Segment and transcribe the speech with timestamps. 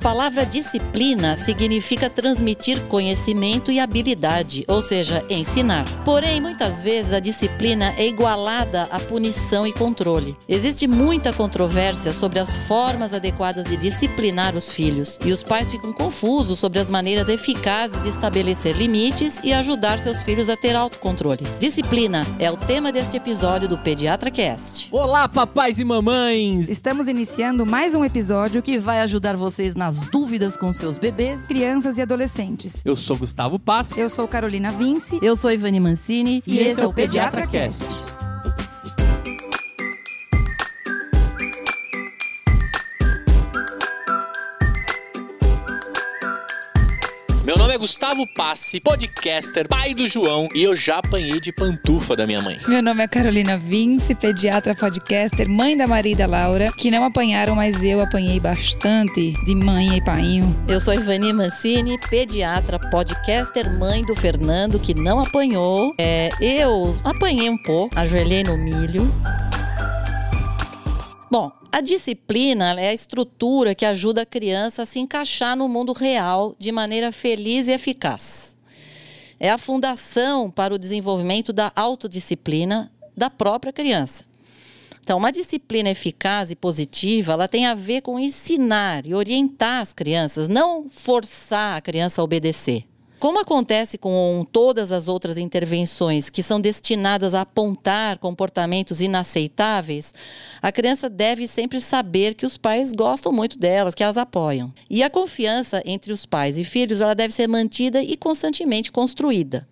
[0.00, 5.84] palavra disciplina significa transmitir conhecimento e habilidade, ou seja, ensinar.
[6.04, 10.34] Porém, muitas vezes a disciplina é igualada à punição e controle.
[10.48, 15.92] Existe muita controvérsia sobre as formas adequadas de disciplinar os filhos, e os pais ficam
[15.92, 21.44] confusos sobre as maneiras eficazes de estabelecer limites e ajudar seus filhos a ter autocontrole.
[21.58, 24.88] Disciplina é o tema deste episódio do Pediatra Cast.
[24.90, 26.70] Olá, papais e mamães!
[26.70, 31.98] Estamos iniciando mais um episódio que vai ajudar vocês nas dúvidas com seus bebês, crianças
[31.98, 32.82] e adolescentes.
[32.84, 33.98] Eu sou Gustavo Pass.
[33.98, 35.18] Eu sou Carolina Vince.
[35.20, 36.44] Eu sou Ivani Mancini.
[36.46, 38.04] E, e esse é o Pediatra Cast.
[38.04, 38.29] Meu
[47.80, 52.58] Gustavo Passe, podcaster, pai do João, e eu já apanhei de pantufa da minha mãe.
[52.68, 57.02] Meu nome é Carolina Vince, pediatra, podcaster, mãe da Maria e da Laura, que não
[57.02, 60.54] apanharam, mas eu apanhei bastante de mãe e painho.
[60.68, 65.94] Eu sou Ivani Mancini, pediatra, podcaster, mãe do Fernando, que não apanhou.
[65.96, 69.10] É, eu apanhei um pouco, ajoelhei no milho.
[71.30, 75.92] Bom, a disciplina é a estrutura que ajuda a criança a se encaixar no mundo
[75.92, 78.56] real de maneira feliz e eficaz.
[79.38, 84.24] É a fundação para o desenvolvimento da autodisciplina da própria criança.
[85.02, 89.92] Então, uma disciplina eficaz e positiva, ela tem a ver com ensinar e orientar as
[89.92, 92.84] crianças, não forçar a criança a obedecer.
[93.20, 100.14] Como acontece com todas as outras intervenções que são destinadas a apontar comportamentos inaceitáveis,
[100.62, 104.72] a criança deve sempre saber que os pais gostam muito delas, que as apoiam.
[104.88, 109.68] E a confiança entre os pais e filhos, ela deve ser mantida e constantemente construída.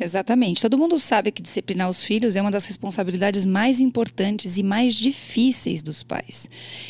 [0.00, 0.60] Exatamente.
[0.60, 4.94] Todo mundo sabe que disciplinar os filhos é uma das responsabilidades mais importantes e mais
[4.94, 6.48] difíceis dos pais.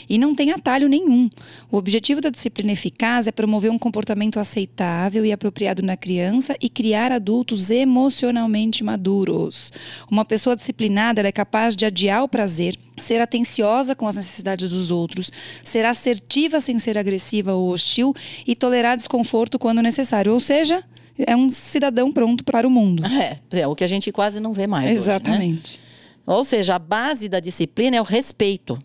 [0.08, 1.28] E não tem atalho nenhum.
[1.70, 6.68] O objetivo da disciplina eficaz é promover um comportamento aceitável e apropriado na criança e
[6.68, 9.72] criar adultos emocionalmente maduros.
[10.10, 14.90] Uma pessoa disciplinada é capaz de adiar o prazer, ser atenciosa com as necessidades dos
[14.90, 15.30] outros,
[15.62, 18.14] ser assertiva sem ser agressiva ou hostil
[18.46, 20.32] e tolerar desconforto quando necessário.
[20.32, 20.82] Ou seja,
[21.18, 23.02] é um cidadão pronto para o mundo.
[23.12, 24.90] É, é o que a gente quase não vê mais.
[24.90, 25.78] Exatamente.
[25.78, 26.34] Hoje, né?
[26.34, 28.78] Ou seja, a base da disciplina é o respeito.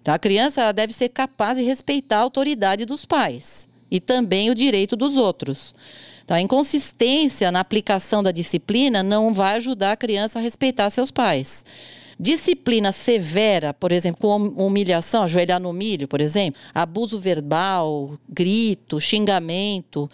[0.00, 4.54] Então, a criança deve ser capaz de respeitar a autoridade dos pais e também o
[4.54, 5.74] direito dos outros.
[6.24, 11.10] Então, a inconsistência na aplicação da disciplina não vai ajudar a criança a respeitar seus
[11.10, 11.64] pais.
[12.18, 20.08] Disciplina severa, por exemplo, com humilhação, ajoelhar no milho, por exemplo, abuso verbal, grito, xingamento,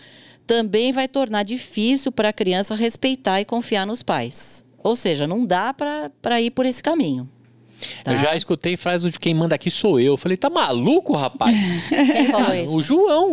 [0.47, 4.65] também vai tornar difícil para a criança respeitar e confiar nos pais.
[4.83, 7.29] Ou seja, não dá para ir por esse caminho.
[8.03, 8.13] Tá.
[8.13, 10.15] Eu já escutei frase de quem manda aqui sou eu.
[10.15, 11.55] Eu falei, tá maluco, rapaz?
[11.89, 12.77] Quem falou isso?
[12.77, 13.33] O João.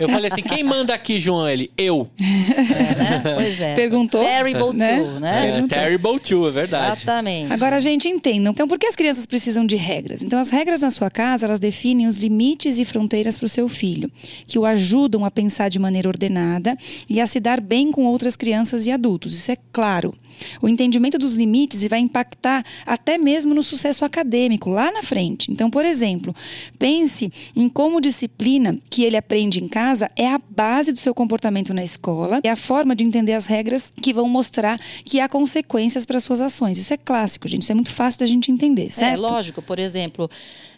[0.00, 1.48] Eu falei assim, quem manda aqui, João?
[1.48, 2.08] Ele, eu.
[2.18, 3.22] É, né?
[3.36, 3.74] Pois é.
[3.74, 4.22] Perguntou.
[4.22, 4.98] Terrible né?
[4.98, 5.58] two, né?
[5.58, 7.02] É, terrible two, é verdade.
[7.02, 7.52] Exatamente.
[7.52, 8.50] Agora, a gente, entenda.
[8.50, 10.22] Então, por que as crianças precisam de regras?
[10.22, 13.68] Então, as regras na sua casa, elas definem os limites e fronteiras para o seu
[13.68, 14.10] filho,
[14.46, 16.76] que o ajudam a pensar de maneira ordenada
[17.08, 19.34] e a se dar bem com outras crianças e adultos.
[19.34, 20.14] Isso é claro.
[20.60, 25.50] O entendimento dos limites vai impactar até mesmo no sucesso acadêmico lá na frente.
[25.50, 26.34] Então, por exemplo,
[26.78, 31.72] pense em como disciplina que ele aprende em casa é a base do seu comportamento
[31.72, 36.04] na escola, é a forma de entender as regras que vão mostrar que há consequências
[36.04, 36.78] para suas ações.
[36.78, 37.62] Isso é clássico, gente.
[37.62, 39.24] Isso é muito fácil da gente entender, é, certo?
[39.24, 39.62] É lógico.
[39.62, 40.30] Por exemplo,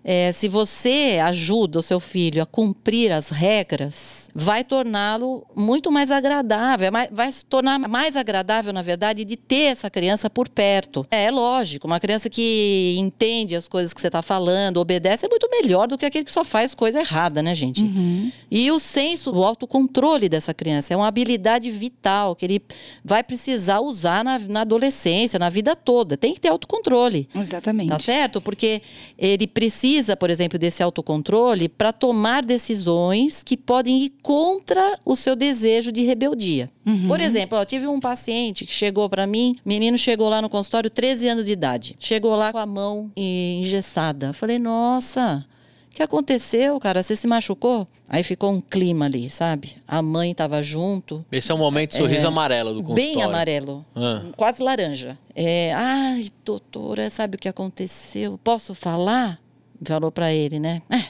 [0.04, 6.10] é, se você ajuda o seu filho a cumprir as regras, vai torná-lo muito mais
[6.10, 11.06] agradável, vai se tornar mais agradável, na verdade, de ter essa criança por perto.
[11.10, 15.28] É, é lógico, uma criança que entende as coisas que você está falando, obedece, é
[15.28, 17.82] muito melhor do que aquele que só faz coisa errada, né, gente?
[17.82, 18.32] Uhum.
[18.50, 22.62] E o senso, o autocontrole dessa criança é uma habilidade vital que ele
[23.04, 26.16] vai precisar usar na, na adolescência, na vida toda.
[26.16, 27.28] Tem que ter autocontrole.
[27.34, 27.88] Exatamente.
[27.88, 28.40] Tá certo?
[28.40, 28.82] Porque
[29.16, 35.14] ele precisa precisa, por exemplo, desse autocontrole para tomar decisões que podem ir contra o
[35.14, 36.70] seu desejo de rebeldia.
[36.86, 37.08] Uhum.
[37.08, 40.88] Por exemplo, eu tive um paciente que chegou para mim, menino chegou lá no consultório
[40.88, 41.94] 13 anos de idade.
[42.00, 44.32] Chegou lá com a mão engessada.
[44.32, 45.44] Falei: "Nossa,
[45.90, 47.02] o que aconteceu, cara?
[47.02, 47.86] Você se machucou?
[48.08, 49.76] Aí ficou um clima ali, sabe?
[49.86, 51.24] A mãe estava junto.
[51.30, 53.14] Esse é o momento de sorriso é, amarelo do consultório.
[53.14, 53.84] Bem amarelo.
[53.94, 54.22] Ah.
[54.36, 55.18] Quase laranja.
[55.34, 58.38] É, ai, doutora, sabe o que aconteceu?
[58.42, 59.42] Posso falar?
[59.84, 60.82] Falou para ele, né?
[60.90, 61.04] É,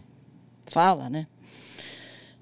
[0.67, 1.27] fala, né?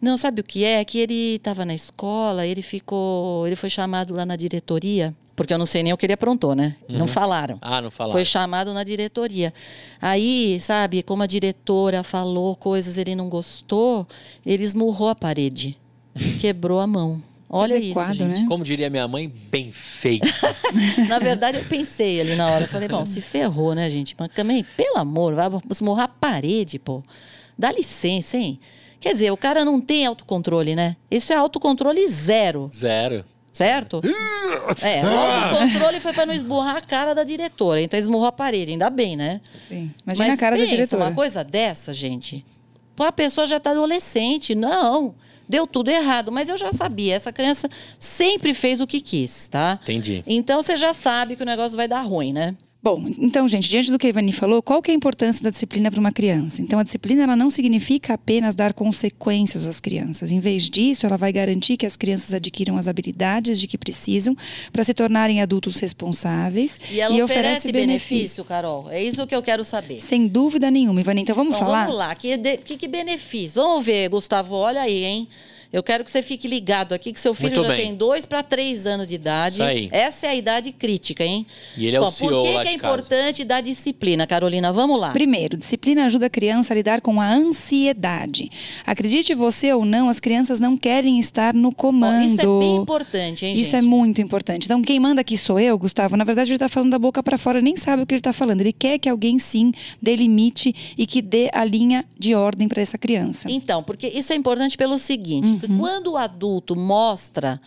[0.00, 0.82] Não, sabe o que é?
[0.84, 5.58] Que ele estava na escola, ele ficou, ele foi chamado lá na diretoria Porque eu
[5.58, 6.76] não sei nem o que ele aprontou, né?
[6.88, 7.58] Não falaram.
[7.60, 8.12] Ah, não falaram.
[8.12, 9.52] Foi chamado na diretoria.
[10.00, 14.06] Aí, sabe, como a diretora falou coisas ele não gostou,
[14.44, 15.78] ele esmurrou a parede.
[16.40, 17.22] Quebrou a mão.
[17.52, 18.40] Olha Adequado, isso, gente.
[18.42, 18.46] né?
[18.46, 20.28] Como diria minha mãe, bem feito.
[21.08, 22.68] Na verdade, eu pensei ali na hora.
[22.68, 24.14] Falei, bom, se ferrou, né, gente?
[24.16, 27.02] Mas também, pelo amor, vai esmurrar a parede, pô.
[27.58, 28.60] Dá licença, hein?
[29.00, 30.94] Quer dizer, o cara não tem autocontrole, né?
[31.10, 33.24] Isso é autocontrole zero, Zero.
[33.50, 34.00] certo?
[34.82, 37.80] É, o autocontrole foi pra não esburrar a cara da diretora.
[37.80, 39.40] Então esmurrou a parede, ainda bem, né?
[39.68, 39.90] Sim.
[40.06, 41.02] Imagina Mas a cara da pensa, diretora.
[41.04, 42.44] uma coisa dessa, gente.
[42.94, 44.54] Pô, a pessoa já tá adolescente.
[44.54, 45.14] Não,
[45.50, 46.30] deu tudo errado.
[46.30, 47.68] Mas eu já sabia, essa criança
[47.98, 49.78] sempre fez o que quis, tá?
[49.82, 50.22] Entendi.
[50.26, 52.56] Então você já sabe que o negócio vai dar ruim, né?
[52.82, 55.50] Bom, então, gente, diante do que a Ivani falou, qual que é a importância da
[55.50, 56.62] disciplina para uma criança?
[56.62, 60.32] Então, a disciplina ela não significa apenas dar consequências às crianças.
[60.32, 64.34] Em vez disso, ela vai garantir que as crianças adquiram as habilidades de que precisam
[64.72, 68.90] para se tornarem adultos responsáveis E ela oferece, benefício, Carol.
[68.90, 70.00] É isso que eu quero saber.
[70.00, 71.20] Sem dúvida nenhuma, Ivani.
[71.20, 71.84] Então, vamos Então falar?
[71.84, 73.60] vamos lá, que, de- que, que benefício?
[73.62, 75.28] Vamos ver, Gustavo, olha aí, hein?
[75.72, 77.86] Eu quero que você fique ligado aqui, que seu filho Muito já bem.
[77.86, 79.54] tem dois para três anos de idade.
[79.54, 79.88] Isso aí.
[79.92, 81.46] Essa é a idade crítica, hein?
[81.76, 84.72] E ele é o Bom, CEO Por que, lá que é importante dar disciplina, Carolina?
[84.72, 85.10] Vamos lá.
[85.10, 88.50] Primeiro, disciplina ajuda a criança a lidar com a ansiedade.
[88.84, 92.26] Acredite você ou não, as crianças não querem estar no comando.
[92.26, 93.88] Isso é bem importante, hein, Isso é gente?
[93.88, 94.64] muito importante.
[94.64, 96.16] Então, quem manda aqui sou eu, Gustavo.
[96.16, 98.32] Na verdade, ele está falando da boca para fora, nem sabe o que ele está
[98.32, 98.60] falando.
[98.60, 99.70] Ele quer que alguém, sim,
[100.02, 103.48] delimite e que dê a linha de ordem para essa criança.
[103.48, 107.60] Então, porque isso é importante pelo seguinte: que quando o adulto mostra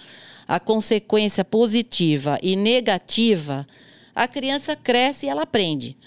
[0.47, 3.67] a consequência positiva e negativa,
[4.13, 5.97] a criança cresce e ela aprende.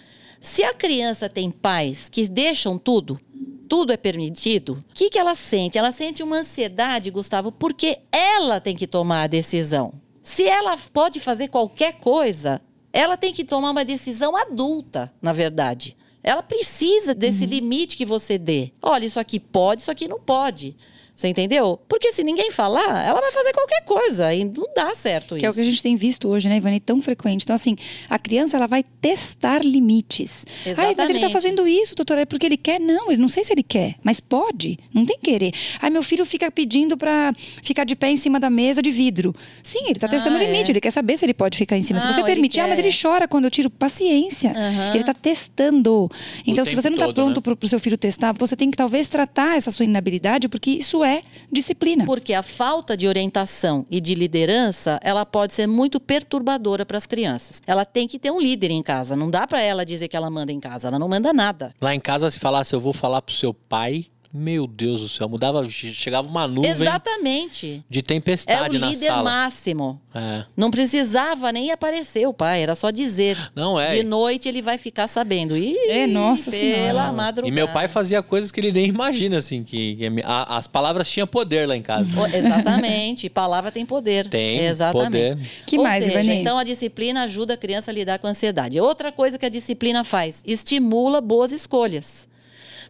[0.41, 3.21] Se a criança tem pais que deixam tudo,
[3.69, 5.77] tudo é permitido, o que, que ela sente?
[5.77, 9.93] Ela sente uma ansiedade, Gustavo, porque ela tem que tomar a decisão.
[10.23, 12.61] Se ela pode fazer qualquer coisa,
[12.93, 15.97] ela tem que tomar uma decisão adulta, na verdade.
[16.23, 18.73] Ela precisa desse limite que você dê.
[18.83, 20.77] Olha, isso aqui pode, isso aqui não pode.
[21.17, 21.81] Você entendeu?
[21.89, 25.47] Porque se ninguém falar, ela vai fazer qualquer coisa e não dá certo Que isso.
[25.47, 26.79] é o que a gente tem visto hoje, né, Ivani?
[26.79, 27.43] Tão frequente.
[27.43, 27.75] Então, assim,
[28.11, 30.45] a criança ela vai testar limites.
[30.67, 31.33] Ai, mas ele tá Exatamente.
[31.33, 32.79] fazendo isso, doutora, é porque ele quer?
[32.79, 34.79] Não, ele não sei se ele quer, mas pode.
[34.93, 35.53] Não tem querer.
[35.81, 39.35] Ai, meu filho fica pedindo pra ficar de pé em cima da mesa de vidro.
[39.63, 40.73] Sim, ele tá testando o Ah, limite, é.
[40.73, 41.99] ele quer saber se ele pode ficar em cima.
[41.99, 43.71] se Ah, você ou ele permitir, ah, mas ele chora quando eu tiro.
[43.71, 44.51] Paciência.
[44.55, 44.95] Aham.
[44.95, 46.11] Ele tá testando.
[46.47, 47.43] Então, se tempo você não tá todo, pronto né?
[47.43, 51.03] pro, pro seu filho testar, você tem que talvez tratar essa sua inabilidade, porque isso
[51.03, 51.06] é
[51.51, 52.05] disciplina.
[52.05, 57.07] Porque a falta de orientação e de liderança, ela pode ser muito perturbadora para as
[57.07, 57.63] crianças.
[57.67, 59.17] Ela tem que ter um líder em casa.
[59.17, 60.89] Não dá para ela dizer que ela manda em casa.
[60.89, 61.75] Ela não manda nada.
[61.81, 65.29] Lá em casa, se falasse, eu vou falar pro seu pai, meu Deus do céu,
[65.29, 67.85] mudava, chegava uma nuvem Exatamente.
[67.89, 69.23] de É o tempestade na líder sala.
[69.23, 70.01] máximo.
[70.15, 70.45] É.
[70.57, 73.37] Não precisava nem aparecer o pai, era só dizer.
[73.55, 73.95] Não é.
[73.95, 75.57] De noite ele vai ficar sabendo.
[75.57, 77.13] Ih, É, nossa pela senhora.
[77.13, 77.49] madrugada.
[77.49, 81.09] E meu pai fazia coisas que ele nem imagina, assim, que, que a- as palavras
[81.09, 82.09] tinham poder lá em casa.
[82.21, 83.29] Oh, Exatamente.
[83.29, 84.29] Palavra tem poder.
[84.31, 85.05] Tem Exatamente.
[85.37, 85.39] poder.
[85.67, 86.41] Que Ou mais, seja, Ivani?
[86.41, 88.81] então a disciplina ajuda a criança a lidar com a ansiedade.
[88.81, 92.27] Outra coisa que a disciplina faz, estimula boas escolhas.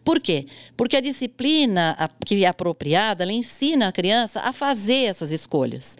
[0.03, 0.45] Por quê?
[0.75, 5.97] Porque a disciplina que é apropriada, ela ensina a criança a fazer essas escolhas.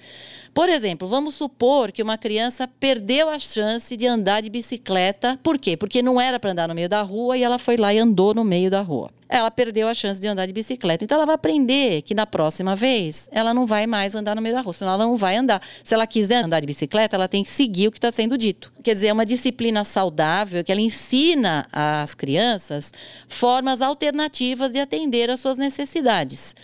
[0.57, 5.40] Por exemplo, vamos supor que uma criança perdeu a chance de andar de bicicleta.
[5.44, 5.78] Por quê?
[5.78, 8.33] Porque não era para andar no meio da rua e ela foi lá e andou
[8.33, 9.11] no meio da rua.
[9.30, 11.04] Ela perdeu a chance de andar de bicicleta.
[11.04, 14.56] Então ela vai aprender que na próxima vez ela não vai mais andar no meio
[14.56, 15.61] da rua, senão ela não vai andar.
[15.83, 18.73] Se ela quiser andar de bicicleta, ela tem que seguir o que está sendo dito.
[18.83, 22.92] Quer dizer, é uma disciplina saudável que ela ensina às crianças
[23.28, 26.56] formas alternativas de atender às suas necessidades.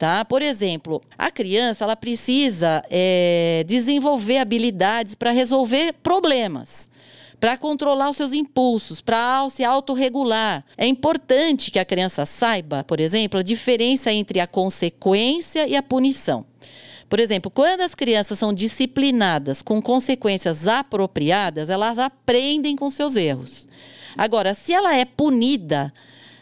[0.00, 0.24] Tá?
[0.24, 6.88] Por exemplo, a criança ela precisa eh, desenvolver habilidades para resolver problemas
[7.38, 10.64] para controlar os seus impulsos, para se autorregular.
[10.76, 15.82] É importante que a criança saiba, por exemplo, a diferença entre a consequência e a
[15.82, 16.46] punição.
[17.08, 23.68] Por exemplo, quando as crianças são disciplinadas com consequências apropriadas, elas aprendem com seus erros.
[24.16, 25.92] Agora, se ela é punida,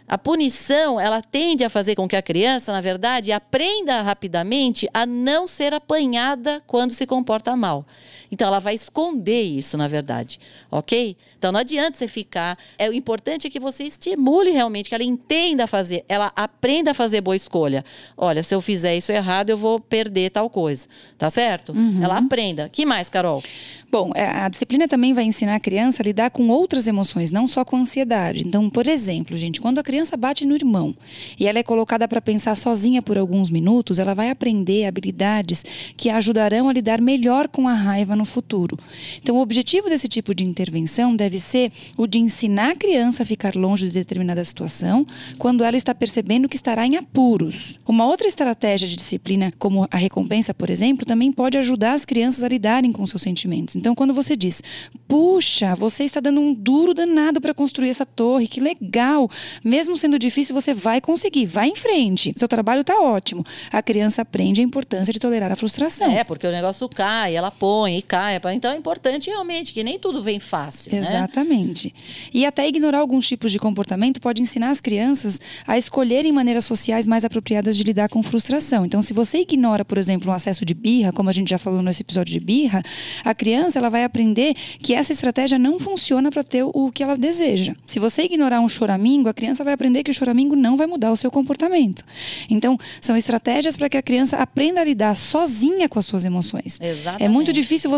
[0.09, 5.05] a punição, ela tende a fazer com que a criança, na verdade, aprenda rapidamente a
[5.05, 7.85] não ser apanhada quando se comporta mal.
[8.31, 11.17] Então, ela vai esconder isso, na verdade, ok?
[11.39, 12.59] Então, não adianta você ficar.
[12.77, 16.95] É, o importante é que você estimule realmente, que ela entenda fazer, ela aprenda a
[16.95, 17.85] fazer boa escolha.
[18.17, 21.73] Olha, se eu fizer isso errado, eu vou perder tal coisa, tá certo?
[22.03, 22.69] Ela aprenda.
[22.69, 23.43] que mais, Carol?
[23.91, 27.47] Bom, é, a disciplina também vai ensinar a criança a lidar com outras emoções, não
[27.47, 28.47] só com ansiedade.
[28.47, 30.95] Então, por exemplo, gente, quando a criança criança bate no irmão
[31.39, 35.65] e ela é colocada para pensar sozinha por alguns minutos, ela vai aprender habilidades
[35.97, 38.79] que a ajudarão a lidar melhor com a raiva no futuro.
[39.23, 43.27] Então, o objetivo desse tipo de intervenção deve ser o de ensinar a criança a
[43.27, 45.07] ficar longe de determinada situação
[45.39, 47.79] quando ela está percebendo que estará em apuros.
[47.87, 52.43] Uma outra estratégia de disciplina, como a recompensa, por exemplo, também pode ajudar as crianças
[52.43, 53.77] a lidarem com seus sentimentos.
[53.77, 54.63] Então, quando você diz,
[55.07, 59.31] puxa, você está dando um duro danado para construir essa torre, que legal.
[59.65, 62.35] Mesmo sendo difícil, você vai conseguir, vai em frente.
[62.37, 63.45] Seu trabalho está ótimo.
[63.71, 66.11] A criança aprende a importância de tolerar a frustração.
[66.11, 68.41] É, porque o negócio cai, ela põe e cai.
[68.55, 70.91] Então é importante realmente que nem tudo vem fácil.
[70.91, 70.99] Né?
[70.99, 71.89] Exatamente.
[71.89, 72.31] Né?
[72.33, 77.07] E até ignorar alguns tipos de comportamento pode ensinar as crianças a escolherem maneiras sociais
[77.07, 78.87] mais apropriadas de lidar com frustração.
[78.87, 81.83] Então, se você ignora, por exemplo, um acesso de birra, como a gente já falou
[81.83, 82.83] nesse episódio de birra,
[83.23, 87.17] a criança ela vai aprender que essa estratégia não funciona para ter o que ela
[87.17, 87.75] deseja.
[87.87, 91.13] Se você ignorar um choramingo, a criança vai aprender que o choramingo não vai mudar
[91.13, 92.03] o seu comportamento.
[92.49, 96.81] Então, são estratégias para que a criança aprenda a lidar sozinha com as suas emoções.
[96.81, 97.23] Exatamente.
[97.23, 97.98] É muito difícil você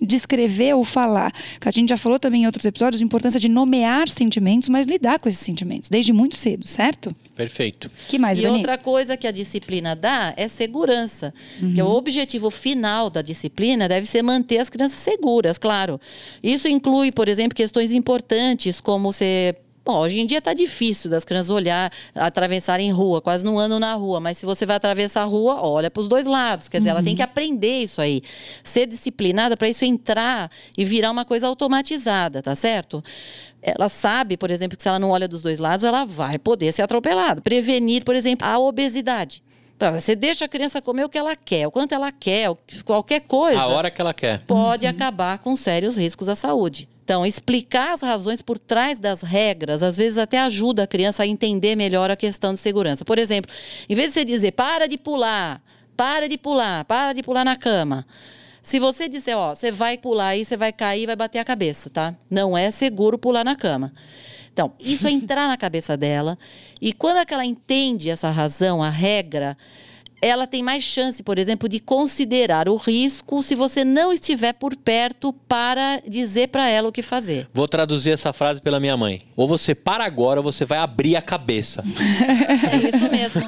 [0.00, 1.32] descrever ou falar.
[1.64, 5.18] A gente já falou também em outros episódios a importância de nomear sentimentos, mas lidar
[5.18, 7.14] com esses sentimentos desde muito cedo, certo?
[7.36, 7.90] Perfeito.
[8.08, 8.58] Que mais, E Dani?
[8.58, 11.32] outra coisa que a disciplina dá é segurança.
[11.74, 15.98] Que o objetivo final da disciplina deve ser manter as crianças seguras, claro.
[16.42, 21.24] Isso inclui, por exemplo, questões importantes como ser Bom, hoje em dia está difícil das
[21.24, 25.24] crianças olhar, atravessarem rua, quase não andam na rua, mas se você vai atravessar a
[25.24, 26.68] rua, olha para os dois lados.
[26.68, 28.20] Quer dizer, ela tem que aprender isso aí.
[28.62, 33.02] Ser disciplinada para isso entrar e virar uma coisa automatizada, tá certo?
[33.62, 36.72] Ela sabe, por exemplo, que se ela não olha dos dois lados, ela vai poder
[36.72, 37.40] ser atropelada.
[37.40, 39.42] Prevenir, por exemplo, a obesidade.
[39.76, 42.50] Então, Você deixa a criança comer o que ela quer, o quanto ela quer,
[42.84, 44.40] qualquer coisa A hora que ela quer.
[44.46, 46.86] pode acabar com sérios riscos à saúde.
[47.10, 51.26] Então, explicar as razões por trás das regras, às vezes até ajuda a criança a
[51.26, 53.04] entender melhor a questão de segurança.
[53.04, 53.50] Por exemplo,
[53.88, 55.60] em vez de você dizer, para de pular,
[55.96, 58.06] para de pular, para de pular na cama.
[58.62, 61.44] Se você disser, ó, você vai pular aí, você vai cair e vai bater a
[61.44, 62.14] cabeça, tá?
[62.30, 63.92] Não é seguro pular na cama.
[64.52, 66.38] Então, isso é entrar na cabeça dela.
[66.80, 69.58] E quando é que ela entende essa razão, a regra,
[70.20, 74.76] ela tem mais chance, por exemplo, de considerar o risco se você não estiver por
[74.76, 77.48] perto para dizer para ela o que fazer.
[77.52, 79.22] Vou traduzir essa frase pela minha mãe.
[79.36, 81.82] Ou você para agora, ou você vai abrir a cabeça.
[82.70, 83.42] É isso mesmo.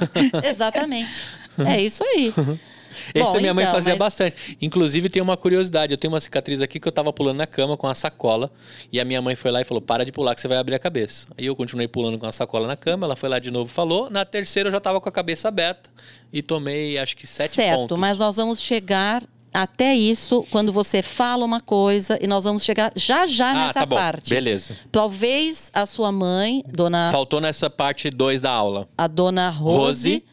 [0.44, 1.20] Exatamente.
[1.58, 2.32] É isso aí.
[3.14, 4.56] Esse Bom, minha mãe então, fazia mas- bastante.
[4.60, 5.92] Inclusive, tem uma curiosidade.
[5.92, 8.50] Eu tenho uma cicatriz aqui que eu tava pulando na cama com a sacola.
[8.92, 10.74] E a minha mãe foi lá e falou: para de pular que você vai abrir
[10.74, 11.28] a cabeça.
[11.38, 13.06] Aí eu continuei pulando com a sacola na cama.
[13.06, 14.08] Ela foi lá de novo e falou.
[14.10, 15.90] Na terceira eu já tava com a cabeça aberta.
[16.32, 17.98] E tomei, acho que sete certo, pontos.
[17.98, 22.90] mas nós vamos chegar até isso quando você fala uma coisa e nós vamos chegar
[22.96, 23.96] já já Ah, nessa tá bom.
[23.96, 24.30] parte.
[24.30, 24.74] Beleza.
[24.90, 28.88] Talvez a sua mãe, dona Faltou nessa parte 2 da aula.
[28.96, 29.76] a dona Rose.
[29.78, 30.24] Rose.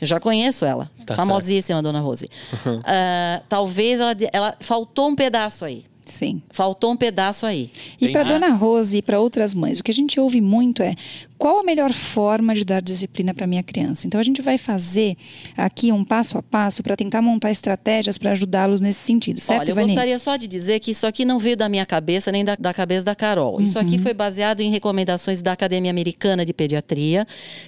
[0.00, 0.90] Eu já conheço ela.
[1.04, 2.28] Tá famosíssima, a dona Rose.
[2.84, 4.56] Ah, talvez ela, ela.
[4.60, 5.84] Faltou um pedaço aí.
[6.04, 6.42] Sim.
[6.50, 7.70] Faltou um pedaço aí.
[8.00, 8.24] E para.
[8.24, 10.94] Dona Rose e para outras mães, o que a gente ouve muito é
[11.38, 14.06] qual a melhor forma de dar disciplina para minha criança.
[14.06, 15.16] Então a gente vai fazer
[15.56, 19.70] aqui um passo a passo para tentar montar estratégias para ajudá-los nesse sentido, certo, Olha,
[19.70, 19.86] eu Vani?
[19.86, 22.74] gostaria só de dizer que isso aqui não veio da minha cabeça nem da, da
[22.74, 23.60] cabeça da Carol.
[23.60, 23.84] Isso Uhum.
[23.86, 27.24] aqui foi baseado em recomendações da Academia Americana de Pediatria,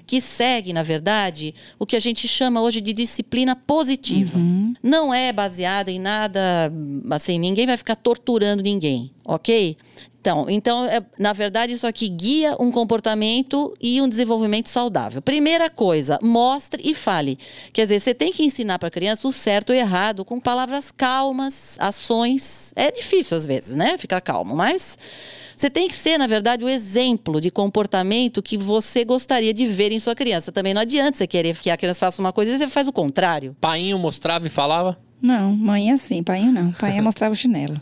[0.06, 4.36] que segue, na verdade, o que a gente chama hoje de disciplina positiva.
[4.36, 4.74] Uhum.
[4.82, 6.72] Não é baseado em nada,
[7.10, 9.76] assim, ninguém vai ficar torturando ninguém, ok?
[10.20, 15.22] Então, então é- na verdade, isso aqui guia um comportamento e um desenvolvimento saudável.
[15.22, 17.38] Primeira coisa, mostre e fale.
[17.72, 20.38] Quer dizer, você tem que ensinar para a criança o certo e o errado com
[20.38, 22.72] palavras calmas, ações.
[22.76, 23.96] É difícil às vezes, né?
[23.96, 24.98] Ficar calmo, mas
[25.60, 29.92] você tem que ser, na verdade, o exemplo de comportamento que você gostaria de ver
[29.92, 30.50] em sua criança.
[30.50, 32.92] Também não adianta você querer que a criança faça uma coisa e você faz o
[32.92, 33.54] contrário.
[33.60, 34.98] Painho mostrava e falava.
[35.22, 36.72] Não, mãe é assim, pai não.
[36.72, 37.76] Pai mostrava o chinelo.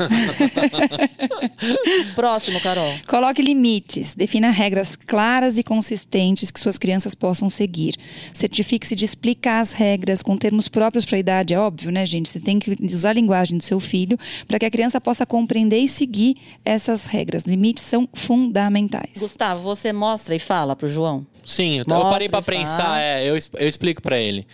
[2.17, 2.93] Próximo, Carol.
[3.07, 7.95] Coloque limites, defina regras claras e consistentes que suas crianças possam seguir.
[8.35, 12.29] Certifique-se de explicar as regras com termos próprios para a idade, é óbvio, né, gente?
[12.29, 14.19] Você tem que usar a linguagem do seu filho
[14.49, 17.45] para que a criança possa compreender e seguir essas regras.
[17.69, 19.13] Limites são fundamentais.
[19.19, 21.27] Gustavo, você mostra e fala pro João?
[21.45, 22.59] Sim, eu, eu parei pra fala.
[22.59, 24.47] pensar, é, eu, eu explico pra ele.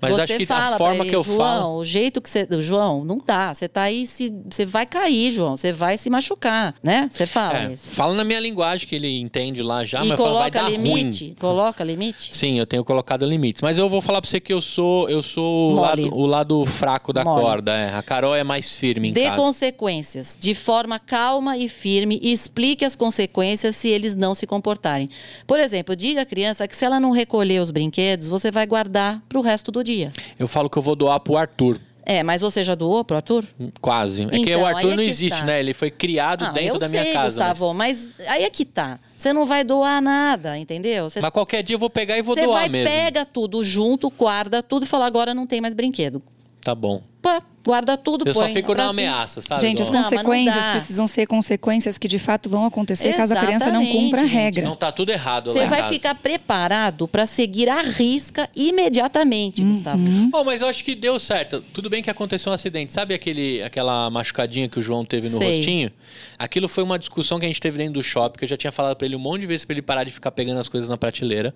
[0.00, 1.76] Mas você acho que fala a forma ele, que eu João, falo.
[1.78, 2.46] o jeito que você.
[2.60, 3.52] João, não dá.
[3.54, 5.56] Você tá aí, se, você vai cair, João.
[5.56, 7.08] Você vai se machucar, né?
[7.10, 7.90] Você fala É, isso.
[7.90, 11.24] fala na minha linguagem que ele entende lá já, e mas coloca dar limite.
[11.26, 11.34] ruim.
[11.38, 12.36] Coloca limite.
[12.36, 13.62] Sim, eu tenho colocado limites.
[13.62, 16.64] Mas eu vou falar pra você que eu sou, eu sou o lado, o lado
[16.64, 17.42] fraco da Mole.
[17.42, 17.72] corda.
[17.76, 17.94] é.
[17.94, 19.36] A Carol é mais firme em Dê casa.
[19.36, 25.08] consequências de forma calma e firme e explique as consequências se eles não se comportarem.
[25.46, 29.40] Por exemplo, diga criança que se ela não recolher os brinquedos, você vai guardar pro
[29.40, 30.12] resto do dia.
[30.38, 31.78] Eu falo que eu vou doar pro Arthur.
[32.08, 33.44] É, mas você já doou pro Arthur?
[33.80, 34.22] Quase.
[34.24, 35.44] É que Então, o aí Arthur é não que existe, está.
[35.46, 35.58] né?
[35.58, 37.40] Ele foi criado Não, dentro eu da sei, minha casa.
[37.40, 38.10] mas- Gustavo, mas...
[38.28, 39.00] aí é que tá.
[39.16, 41.10] Você não vai doar nada, entendeu?
[41.10, 42.88] Você Mas qualquer dia eu vou pegar e vou você doar vai, mesmo.
[42.94, 46.22] pega tudo junto, guarda tudo e fala, agora não tem mais brinquedo.
[46.60, 47.02] Tá bom.
[47.20, 49.60] Pá, guarda tudo, Eu só põe fico pra na ameaça, sabe?
[49.60, 50.70] Gente, as Não, mas não consequências dá.
[50.70, 54.24] precisam ser consequências que de fato vão acontecer caso a criança não Exatamente, cumpra a
[54.24, 54.32] gente.
[54.34, 54.64] regra.
[54.64, 55.92] Não tá tudo errado lá Você em vai casa.
[55.94, 59.70] ficar preparado para seguir a risca imediatamente, Uhum.
[59.72, 60.02] Gustavo.
[60.32, 61.60] Oh, mas eu acho que deu certo.
[61.72, 62.92] Tudo bem que aconteceu um acidente.
[62.92, 65.56] Sabe aquele, aquela machucadinha que o João teve no Sei.
[65.56, 65.90] rostinho?
[66.38, 68.72] Aquilo foi uma discussão que a gente teve dentro do shopping, que eu já tinha
[68.72, 70.88] falado pra ele um monte de vezes pra ele parar de ficar pegando as coisas
[70.88, 71.54] na prateleira.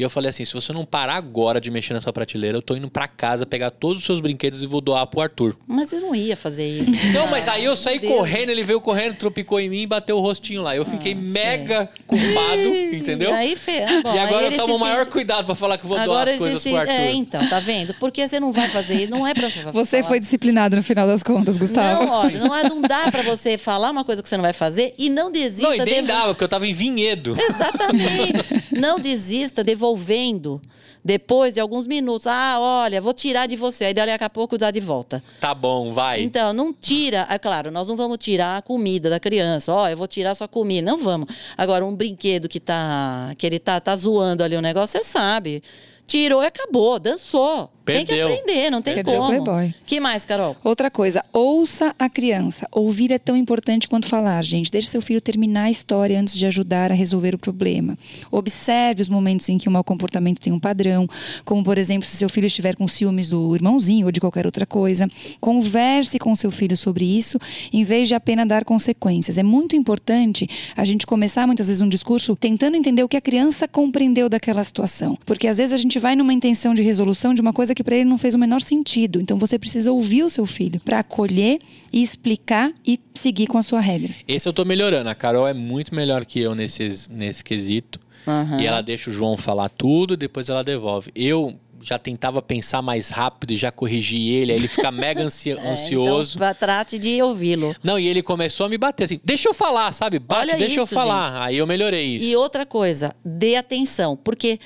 [0.00, 2.74] E eu falei assim: se você não parar agora de mexer nessa prateleira, eu tô
[2.74, 5.54] indo pra casa pegar todos os seus brinquedos e vou doar pro Arthur.
[5.66, 6.90] Mas eu não ia fazer isso.
[7.12, 8.14] Não, mas aí eu saí Deus.
[8.16, 10.74] correndo, ele veio correndo, tropicou em mim e bateu o rostinho lá.
[10.74, 12.60] Eu fiquei mega culpado,
[12.94, 13.30] entendeu?
[13.30, 15.54] E aí, Fê, ah, bom, e agora aí eu tomo o maior sente- cuidado pra
[15.54, 16.70] falar que vou doar Agora as ele coisas se...
[16.70, 16.92] pro Arthur.
[16.92, 17.92] É, então, tá vendo?
[17.94, 20.08] Porque você não vai fazer, não é pra você Você falar.
[20.08, 22.04] foi disciplinado no final das contas, Gustavo.
[22.06, 24.54] Não, olha, não, é- não dá pra você falar uma coisa que você não vai
[24.54, 25.68] fazer e não desista.
[25.68, 27.36] Não, e nem devo- dava, porque eu tava em vinhedo.
[27.38, 28.60] Exatamente.
[28.80, 30.60] Não desista devolvendo
[31.04, 32.26] depois de alguns minutos.
[32.26, 33.86] Ah, olha, vou tirar de você.
[33.86, 35.22] Aí dali a pouco dá de volta.
[35.40, 36.22] Tá bom, vai.
[36.22, 37.26] Então, não tira.
[37.30, 39.72] É claro, nós não vamos tirar a comida da criança.
[39.72, 40.88] Ó, eu vou tirar sua comida.
[40.90, 41.28] Não vamos.
[41.56, 43.34] Agora, um brinquedo que tá.
[43.38, 45.62] que ele tá, tá zoando ali o negócio, você sabe.
[46.06, 47.70] Tirou e acabou, dançou.
[47.92, 48.28] Tem Perdeu.
[48.28, 49.44] que aprender, não tem Perdeu o como.
[49.44, 49.74] Playboy.
[49.86, 50.56] que mais, Carol?
[50.62, 52.66] Outra coisa, ouça a criança.
[52.72, 54.70] Ouvir é tão importante quanto falar, gente.
[54.70, 57.96] Deixe seu filho terminar a história antes de ajudar a resolver o problema.
[58.30, 61.08] Observe os momentos em que o mau comportamento tem um padrão,
[61.44, 64.66] como, por exemplo, se seu filho estiver com ciúmes do irmãozinho ou de qualquer outra
[64.66, 65.08] coisa.
[65.40, 67.38] Converse com seu filho sobre isso,
[67.72, 69.38] em vez de apenas dar consequências.
[69.38, 73.20] É muito importante a gente começar, muitas vezes, um discurso tentando entender o que a
[73.20, 75.18] criança compreendeu daquela situação.
[75.26, 77.96] Porque, às vezes, a gente vai numa intenção de resolução de uma coisa que para
[77.96, 79.20] ele não fez o menor sentido.
[79.20, 81.58] Então você precisa ouvir o seu filho para acolher
[81.92, 84.10] e explicar e seguir com a sua regra.
[84.26, 85.08] Esse eu tô melhorando.
[85.08, 88.00] A Carol é muito melhor que eu nesse, nesse quesito.
[88.26, 88.60] Aham.
[88.60, 91.10] E ela deixa o João falar tudo, depois ela devolve.
[91.14, 95.52] Eu já tentava pensar mais rápido e já corrigi ele, aí ele fica mega ansi-
[95.52, 96.36] É, ansioso.
[96.36, 97.74] Então, trate de ouvi-lo.
[97.82, 100.18] Não, e ele começou a me bater assim, deixa eu falar, sabe?
[100.18, 101.42] Bate, Olha deixa eu isso, falar.
[101.42, 102.26] Aí eu melhorei isso.
[102.26, 104.60] E outra coisa, dê atenção, porque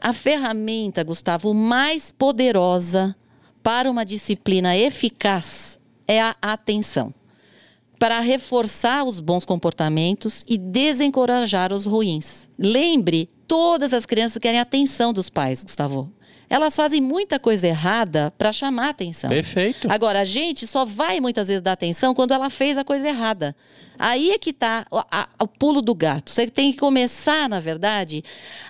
[0.00, 3.16] a ferramenta, Gustavo, mais poderosa
[3.62, 7.12] para uma disciplina eficaz é a atenção.
[7.98, 12.48] Para reforçar os bons comportamentos e desencorajar os ruins.
[12.58, 16.12] Lembre, todas as crianças querem a atenção dos pais, Gustavo.
[16.48, 19.28] Elas fazem muita coisa errada para chamar a atenção.
[19.30, 19.90] Perfeito.
[19.90, 23.54] Agora, a gente só vai muitas vezes dar atenção quando ela fez a coisa errada.
[23.98, 26.30] Aí é que tá o, a- o pulo do gato.
[26.30, 28.22] Você tem que começar, na verdade,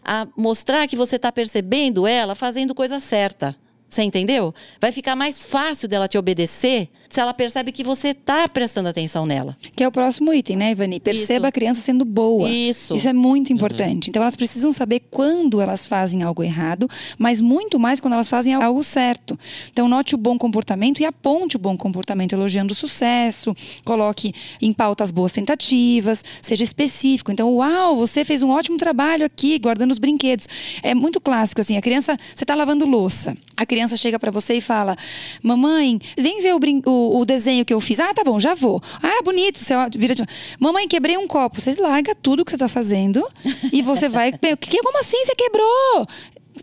[0.04, 3.54] a mostrar que você está percebendo ela fazendo coisa certa.
[3.88, 4.54] Você entendeu?
[4.80, 9.24] Vai ficar mais fácil dela te obedecer se ela percebe que você está prestando atenção
[9.24, 9.56] nela.
[9.74, 11.00] Que é o próximo item, né, Ivani?
[11.00, 11.46] Perceba Isso.
[11.46, 12.46] a criança sendo boa.
[12.46, 12.94] Isso.
[12.94, 14.10] Isso é muito importante.
[14.10, 18.52] Então elas precisam saber quando elas fazem algo errado, mas muito mais quando elas fazem
[18.52, 19.38] algo certo.
[19.72, 24.70] Então note o bom comportamento e aponte o bom comportamento, elogiando o sucesso, coloque em
[24.74, 27.32] pauta as boas tentativas, seja específico.
[27.32, 30.46] Então, uau, você fez um ótimo trabalho aqui, guardando os brinquedos.
[30.82, 33.34] É muito clássico assim, a criança, você está lavando louça.
[33.56, 34.94] A criança chega para você e fala:
[35.42, 38.00] "Mamãe, vem ver o, brin- o- o desenho que eu fiz".
[38.00, 38.82] Ah, tá bom, já vou.
[39.02, 40.24] Ah, bonito, você vira de...
[40.58, 41.60] Mamãe, quebrei um copo.
[41.60, 43.26] Você larga tudo que você está fazendo
[43.72, 46.06] e você vai, que como assim você quebrou?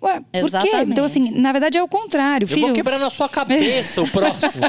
[0.01, 0.71] Ué, por quê?
[0.87, 2.67] Então assim, na verdade é o contrário, Eu filho.
[2.67, 4.63] vou quebrar na sua cabeça o próximo.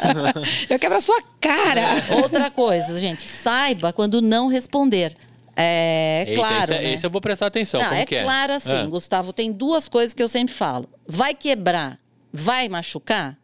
[0.68, 1.82] eu quebro a sua cara.
[2.22, 5.14] Outra coisa, gente, saiba quando não responder.
[5.54, 6.62] É Eita, claro.
[6.64, 6.92] esse, é- né?
[6.94, 7.80] esse eu vou prestar atenção.
[7.80, 8.22] Não, como é que é?
[8.22, 8.86] claro assim, Ah.
[8.86, 10.88] Gustavo, tem duas coisas que eu sempre falo.
[11.06, 11.98] Vai quebrar,
[12.32, 13.36] vai machucar?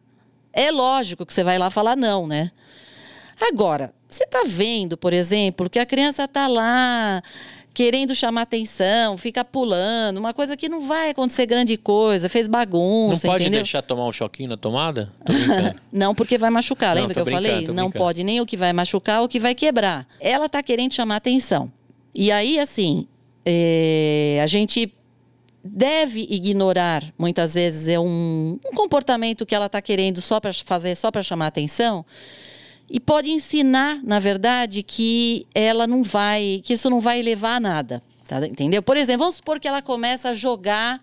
[0.53, 2.51] É lógico que você vai lá falar não, né?
[3.39, 7.21] Agora, você tá vendo, por exemplo, que a criança tá lá
[7.73, 12.51] querendo chamar atenção, fica pulando, uma coisa que não vai acontecer grande coisa, fez Não
[12.51, 13.61] bagunça, pode entendeu?
[13.61, 15.13] deixar tomar um choquinho na tomada?
[15.93, 16.93] Não, porque vai machucar.
[16.93, 17.51] Não, Lembra tô que eu falei?
[17.67, 17.91] Não brincando.
[17.93, 20.05] pode nem o que vai machucar ou o que vai quebrar.
[20.19, 21.71] Ela tá querendo chamar atenção.
[22.13, 23.07] E aí, assim,
[23.45, 24.91] é, a gente
[25.71, 30.95] deve ignorar, muitas vezes, é um, um comportamento que ela tá querendo só para fazer,
[30.95, 32.05] só para chamar atenção.
[32.89, 37.59] E pode ensinar, na verdade, que ela não vai, que isso não vai levar a
[37.59, 38.01] nada.
[38.27, 38.45] tá?
[38.47, 38.81] Entendeu?
[38.81, 40.99] Por exemplo, vamos supor que ela começa a jogar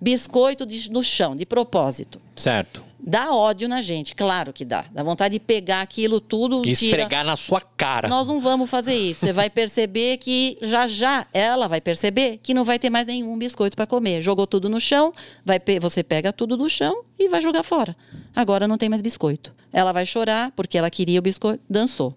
[0.00, 2.20] biscoito de- no chão, de propósito.
[2.36, 2.84] certo.
[3.06, 4.86] Dá ódio na gente, claro que dá.
[4.90, 6.60] Dá vontade de pegar aquilo tudo.
[6.66, 8.08] E tira- esfregar na sua cara.
[8.08, 9.26] Nós não vamos fazer isso.
[9.26, 13.36] Você vai perceber que já já ela vai perceber que não vai ter mais nenhum
[13.36, 14.22] biscoito para comer.
[14.22, 15.12] Jogou tudo no chão,
[15.44, 17.94] vai pe- você pega tudo do chão e vai jogar fora.
[18.34, 19.54] Agora não tem mais biscoito.
[19.70, 22.16] Ela vai chorar porque ela queria o biscoito, dançou.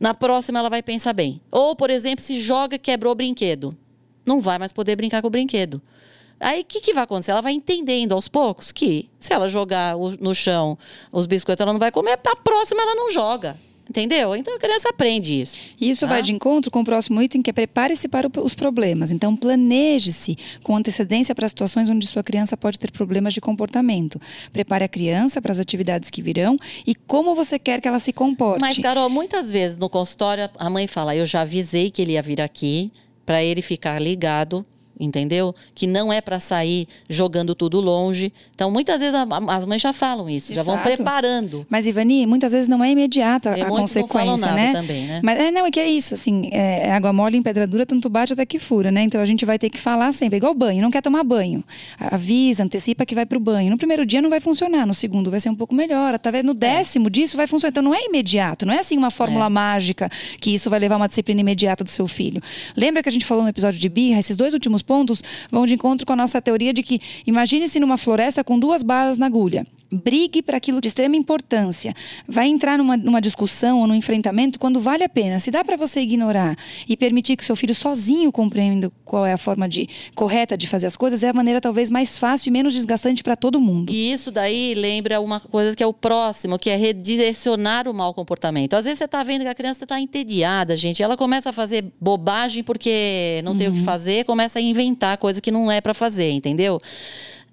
[0.00, 1.40] Na próxima ela vai pensar bem.
[1.48, 3.76] Ou, por exemplo, se joga, quebrou o brinquedo.
[4.26, 5.80] Não vai mais poder brincar com o brinquedo.
[6.42, 7.30] Aí o que, que vai acontecer?
[7.30, 10.76] Ela vai entendendo aos poucos que se ela jogar no chão
[11.12, 13.56] os biscoitos, ela não vai comer, a próxima ela não joga.
[13.88, 14.34] Entendeu?
[14.36, 15.60] Então a criança aprende isso.
[15.80, 16.14] E isso tá?
[16.14, 19.10] vai de encontro com o próximo item, que é prepare-se para os problemas.
[19.10, 24.20] Então, planeje-se com antecedência para situações onde sua criança pode ter problemas de comportamento.
[24.52, 28.12] Prepare a criança para as atividades que virão e como você quer que ela se
[28.12, 28.60] comporte.
[28.60, 32.22] Mas, Carol, muitas vezes no consultório a mãe fala: Eu já avisei que ele ia
[32.22, 32.90] vir aqui
[33.26, 34.64] para ele ficar ligado.
[35.00, 35.54] Entendeu?
[35.74, 38.32] Que não é para sair jogando tudo longe.
[38.54, 40.88] Então, muitas vezes a- a- as mães já falam isso, já vão Exato.
[40.92, 41.66] preparando.
[41.68, 44.72] Mas, Ivani, muitas vezes não é imediata E a consequência, né?
[44.72, 45.20] também, né?
[45.24, 48.08] Mas é, não, é que é isso, assim, é, água mole em pedra dura, tanto
[48.08, 49.02] bate até que fura, né?
[49.02, 51.64] Então a gente vai ter que falar sempre, é igual banho, não quer tomar banho.
[51.98, 53.70] Avisa, antecipa que vai pro banho.
[53.70, 56.42] No primeiro dia não vai funcionar, no segundo vai ser um pouco melhor, até É.
[56.42, 57.70] no décimo disso vai funcionar.
[57.70, 60.08] Então não é imediato, não é assim uma fórmula mágica
[60.40, 62.42] que isso vai levar uma disciplina imediata do seu filho.
[62.76, 64.18] Lembra que a gente falou no episódio de birra?
[64.20, 67.96] Esses dois últimos pontos vão de encontro com a nossa teoria de que imagine-se numa
[67.96, 69.66] floresta com duas balas na agulha.
[69.92, 71.94] Brigue para aquilo de extrema importância.
[72.26, 75.38] Vai entrar numa, numa discussão ou num enfrentamento quando vale a pena.
[75.38, 76.56] Se dá para você ignorar
[76.88, 80.86] e permitir que seu filho sozinho compreenda qual é a forma de, correta de fazer
[80.86, 83.92] as coisas, é a maneira talvez mais fácil e menos desgastante para todo mundo.
[83.92, 88.14] E isso daí lembra uma coisa que é o próximo, que é redirecionar o mau
[88.14, 88.74] comportamento.
[88.74, 91.02] Às vezes você está vendo que a criança está entediada, gente.
[91.02, 95.40] Ela começa a fazer bobagem porque não tem o que fazer, começa a inventar coisa
[95.40, 96.80] que não é para fazer, entendeu?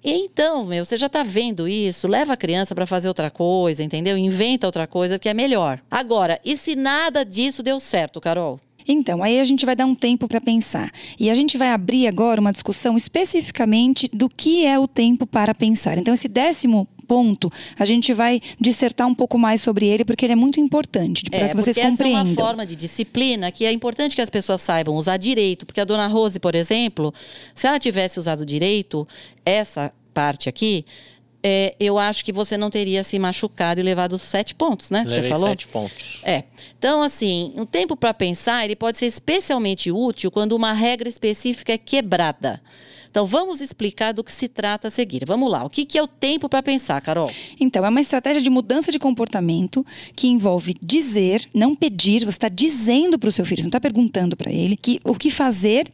[0.02, 4.16] Então, meu, você já está vendo isso, leva a criança para fazer outra coisa, entendeu?
[4.16, 5.80] Inventa outra coisa que é melhor.
[5.90, 8.58] Agora, e se nada disso deu certo, Carol?
[8.86, 10.90] Então, aí a gente vai dar um tempo para pensar.
[11.18, 15.54] E a gente vai abrir agora uma discussão especificamente do que é o tempo para
[15.54, 15.98] pensar.
[15.98, 20.34] Então, esse décimo ponto, a gente vai dissertar um pouco mais sobre ele, porque ele
[20.34, 22.24] é muito importante, para que vocês porque essa é compreendam.
[22.24, 25.66] uma forma de disciplina que é importante que as pessoas saibam usar direito.
[25.66, 27.12] Porque a dona Rose, por exemplo,
[27.52, 29.08] se ela tivesse usado direito,
[29.44, 30.84] essa parte aqui,
[31.42, 35.02] é, eu acho que você não teria se machucado e levado os sete pontos, né?
[35.02, 35.48] que Você Levei falou?
[35.48, 36.20] sete pontos.
[36.22, 36.44] É.
[36.78, 41.72] Então, assim, o tempo para pensar ele pode ser especialmente útil quando uma regra específica
[41.72, 42.60] é quebrada.
[43.10, 45.24] Então, vamos explicar do que se trata a seguir.
[45.26, 45.64] Vamos lá.
[45.64, 47.30] O que, que é o tempo para pensar, Carol?
[47.58, 52.48] Então, é uma estratégia de mudança de comportamento que envolve dizer, não pedir, você está
[52.48, 55.90] dizendo para o seu filho, você não está perguntando para ele que, o que fazer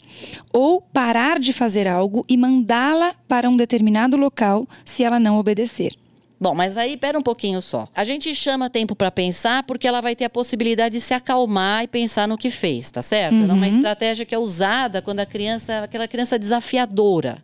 [0.53, 5.97] ou parar de fazer algo e mandá-la para um determinado local se ela não obedecer.
[6.39, 7.89] Bom, mas aí pera um pouquinho só.
[7.95, 11.85] A gente chama tempo para pensar porque ela vai ter a possibilidade de se acalmar
[11.85, 13.37] e pensar no que fez, tá certo?
[13.37, 17.43] É uma estratégia que é usada quando a criança, aquela criança desafiadora.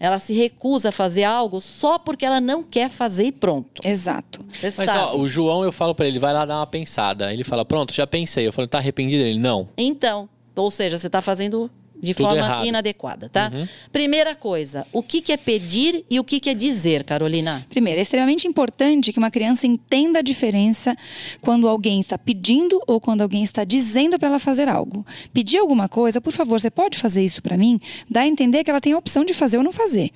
[0.00, 3.86] Ela se recusa a fazer algo só porque ela não quer fazer e pronto.
[3.86, 4.44] Exato.
[4.52, 4.98] Você Mas sabe.
[4.98, 7.32] ó, o João, eu falo pra ele, vai lá dar uma pensada.
[7.32, 8.46] Ele fala, pronto, já pensei.
[8.46, 9.22] Eu falo, tá arrependido?
[9.22, 9.68] Ele, não.
[9.76, 12.66] Então, ou seja, você está fazendo de Tudo forma errado.
[12.66, 13.50] inadequada, tá?
[13.92, 17.64] Primeira coisa, o que, que é pedir e o que, que é dizer, Carolina?
[17.68, 20.96] Primeiro, é extremamente importante que uma criança entenda a diferença
[21.40, 25.04] quando alguém está pedindo ou quando alguém está dizendo para ela fazer algo.
[25.32, 27.80] Pedir alguma coisa, por favor, você pode fazer isso para mim?
[28.08, 30.12] Dá a entender que ela tem a opção de fazer ou não fazer.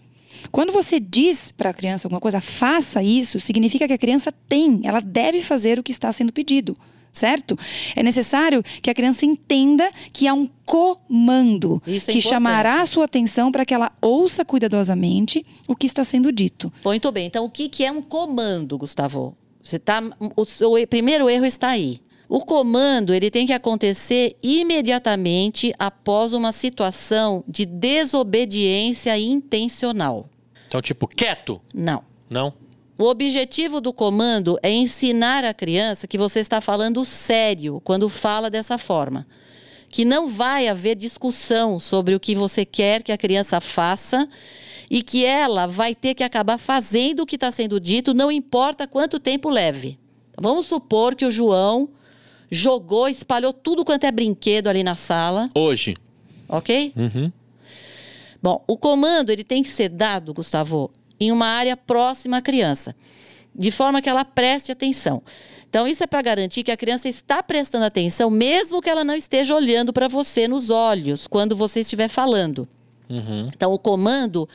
[0.51, 4.81] Quando você diz para a criança alguma coisa, faça isso, significa que a criança tem,
[4.85, 6.77] ela deve fazer o que está sendo pedido.
[7.13, 7.59] Certo?
[7.95, 12.23] É necessário que a criança entenda que há um comando Isso é que importante.
[12.23, 16.73] chamará a sua atenção para que ela ouça cuidadosamente o que está sendo dito.
[16.83, 17.27] Muito bem.
[17.27, 19.37] Então, o que, que é um comando, Gustavo?
[19.63, 20.03] Você tá,
[20.35, 22.01] o seu primeiro erro está aí.
[22.29, 30.31] O comando ele tem que acontecer imediatamente após uma situação de desobediência intencional.
[30.67, 31.61] Então, tipo, quieto.
[31.75, 32.03] Não.
[32.31, 32.55] Não?
[33.03, 38.49] O objetivo do comando é ensinar a criança que você está falando sério quando fala
[38.49, 39.27] dessa forma.
[39.89, 44.29] Que não vai haver discussão sobre o que você quer que a criança faça
[44.89, 48.87] e que ela vai ter que acabar fazendo o que está sendo dito, não importa
[48.87, 49.99] quanto tempo leve.
[50.41, 51.89] Vamos supor que o João
[52.53, 55.95] jogou, espalhou tudo quanto é brinquedo ali na sala, Hoje.
[56.49, 56.93] ok?
[56.97, 57.33] Uhum.
[58.41, 60.89] Bom, o comando ele tem que ser dado, Gustavo,
[61.23, 62.95] em uma área próxima à criança,
[63.55, 65.23] de forma que ela preste atenção.
[65.69, 69.15] Então, isso é para garantir que a criança está prestando atenção, mesmo que ela não
[69.15, 72.69] esteja olhando para você nos olhos quando você estiver falando.
[73.55, 74.49] Então, o comando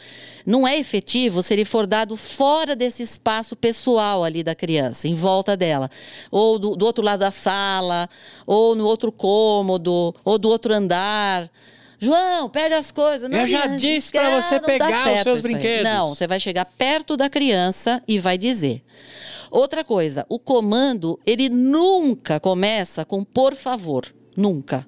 [0.46, 5.14] não é efetivo se ele for dado fora desse espaço pessoal ali da criança, em
[5.14, 5.90] volta dela.
[6.32, 8.10] Ou do, do outro lado da sala,
[8.46, 11.50] ou no outro cômodo, ou do outro andar.
[12.00, 13.30] João, pega as coisas.
[13.30, 15.84] Não Eu já disse ah, você pegar os seus brinquedos.
[15.84, 18.84] Não, você vai chegar perto da criança e vai dizer.
[19.50, 24.06] Outra coisa, o comando, ele nunca começa com por favor.
[24.36, 24.88] Nunca.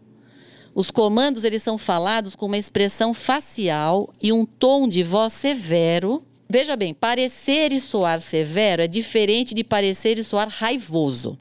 [0.76, 6.24] Os comandos, eles são falados com uma expressão facial e um tom de voz severo.
[6.48, 11.38] Veja bem, parecer e soar severo é diferente de parecer e soar raivoso.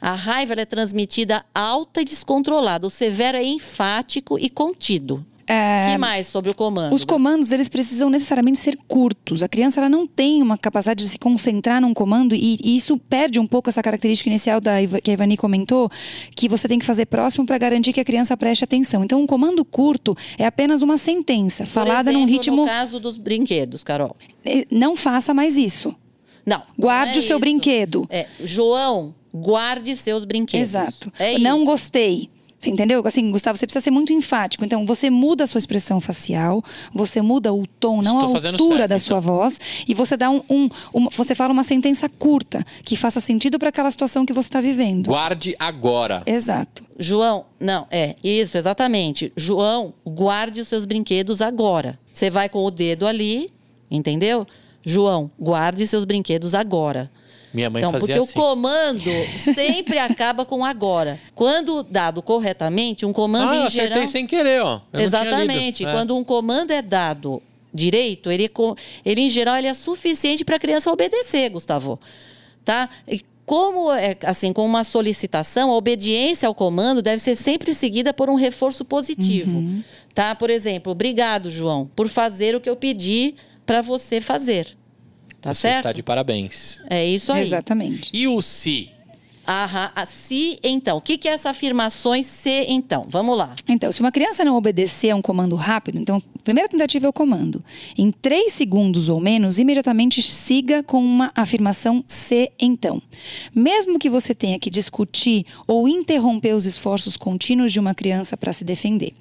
[0.00, 2.86] A raiva é transmitida alta e descontrolada.
[2.86, 5.24] O severo é enfático e contido.
[5.52, 6.94] É, que mais sobre o comando?
[6.94, 9.42] Os comandos, eles precisam necessariamente ser curtos.
[9.42, 12.96] A criança ela não tem uma capacidade de se concentrar num comando e, e isso
[12.96, 15.90] perde um pouco essa característica inicial da, que a Ivani comentou,
[16.36, 19.02] que você tem que fazer próximo para garantir que a criança preste atenção.
[19.02, 22.56] Então, um comando curto é apenas uma sentença, Por falada num exemplo, ritmo.
[22.58, 24.16] No caso dos brinquedos, Carol.
[24.70, 25.92] Não faça mais isso.
[26.46, 26.62] Não.
[26.78, 27.40] Guarde não é o seu isso.
[27.40, 28.06] brinquedo.
[28.08, 30.68] É, João, guarde seus brinquedos.
[30.70, 31.12] Exato.
[31.18, 31.66] É não isso.
[31.66, 32.30] gostei.
[32.58, 33.00] Você entendeu?
[33.06, 34.62] Assim, Gustavo, você precisa ser muito enfático.
[34.62, 36.62] Então, você muda a sua expressão facial,
[36.92, 38.98] você muda o tom, não Estou a altura certo, da então.
[38.98, 43.18] sua voz, e você dá um, um- uma- você fala uma sentença curta que faça
[43.18, 45.06] sentido para aquela situação que você está vivendo.
[45.06, 46.22] Guarde agora.
[46.26, 46.84] Exato.
[46.98, 49.32] João, não, é, isso, exatamente.
[49.34, 51.98] João, guarde os seus brinquedos agora.
[52.12, 53.48] Você vai com o dedo ali,
[53.90, 54.46] entendeu?
[54.84, 57.10] João, guarde seus brinquedos agora.
[57.52, 58.38] Minha mãe Então, fazia porque assim.
[58.38, 61.18] o comando sempre acaba com agora.
[61.34, 64.06] Quando dado corretamente, um comando ah, eu em acertei geral.
[64.06, 64.80] sem querer, ó.
[64.92, 65.80] Eu Exatamente.
[65.82, 65.90] lido.
[65.90, 65.92] É.
[65.92, 68.50] Quando um comando é dado direito, ele,
[69.04, 71.98] ele em geral ele é suficiente para a criança obedecer, Gustavo.
[72.64, 72.88] Tá?
[73.08, 78.12] E como é assim, com uma solicitação, a obediência ao comando deve ser sempre seguida
[78.14, 79.82] por um reforço positivo, Uhum.
[80.14, 80.36] tá?
[80.36, 83.34] Por exemplo, obrigado, João, por fazer o que eu pedi
[83.66, 84.76] para você fazer.
[85.40, 85.78] Tá Você certo?
[85.78, 86.82] está de parabéns.
[86.88, 87.42] É isso aí.
[87.42, 88.10] Exatamente.
[88.14, 88.90] E o se?
[89.48, 89.90] Aham.
[89.96, 90.98] Ah, Se então.
[90.98, 93.06] O que, que é essa afirmações se então?
[93.08, 93.52] Vamos lá.
[93.68, 97.08] Então, se uma criança não obedecer a um comando rápido, então, a primeira tentativa é
[97.08, 97.64] o comando.
[97.98, 103.02] Em três segundos ou menos, imediatamente siga com uma afirmação se então.
[103.52, 108.52] Mesmo que você tenha que discutir ou interromper os esforços contínuos de uma criança para
[108.52, 109.14] se defender.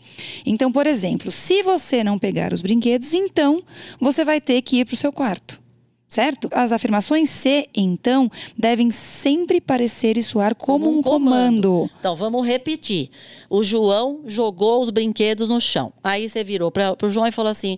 [0.46, 3.64] Então, por exemplo, se você não pegar os brinquedos, então
[4.00, 5.60] você vai ter que ir para o seu quarto.
[6.10, 6.50] Certo?
[6.52, 11.88] As afirmações se, então, devem sempre parecer e soar como, um comando.
[12.00, 13.12] Então, vamos repetir.
[13.48, 15.93] O João jogou os brinquedos no chão.
[16.04, 17.78] Aí você virou para o João e falou assim: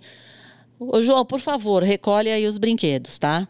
[0.80, 3.46] Ô João, por favor, recolhe aí os brinquedos, tá?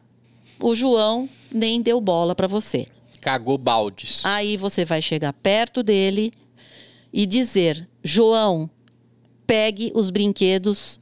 [0.59, 2.87] O João nem deu bola para você.
[3.21, 4.25] Cagou baldes.
[4.25, 6.33] Aí você vai chegar perto dele
[7.13, 8.67] e dizer: João,
[9.45, 10.99] pegue os brinquedos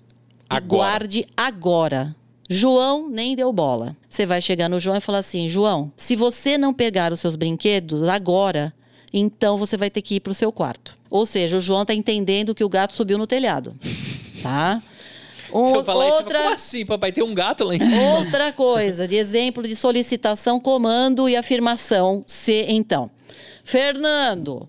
[0.52, 0.68] e Agora.
[0.68, 2.14] guarde agora.
[2.50, 3.96] João nem deu bola.
[4.10, 7.36] Você vai chegar no João e falar assim: João, se você não pegar os seus
[7.36, 8.74] brinquedos agora,
[9.14, 10.98] então você vai ter que ir para o seu quarto.
[11.12, 13.76] Ou seja, o João tá entendendo que o gato subiu no telhado.
[14.42, 14.82] Tá?
[15.54, 17.12] Um- Se eu falar isso, outra, como assim, papai?
[17.12, 18.02] Tem um gato lá em cima.
[18.20, 23.12] Outra coisa, de exemplo de solicitação, comando e afirmação, se então.
[23.66, 24.68] Fernando,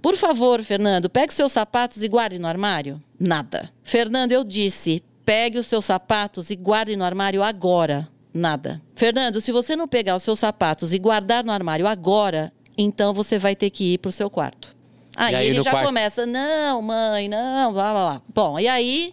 [0.00, 3.02] por favor, Fernando, pegue os seus sapatos e guarde no armário.
[3.18, 3.70] Nada.
[3.82, 8.08] Fernando, eu disse, pegue os seus sapatos e guarde no armário agora.
[8.32, 8.80] Nada.
[8.94, 13.38] Fernando, se você não pegar os seus sapatos e guardar no armário agora, então você
[13.38, 14.74] vai ter que ir pro seu quarto.
[15.14, 15.86] Aí, aí, ele já quarto?
[15.86, 18.22] começa, não, mãe, não, blá, blá, blá.
[18.34, 19.12] Bom, e aí,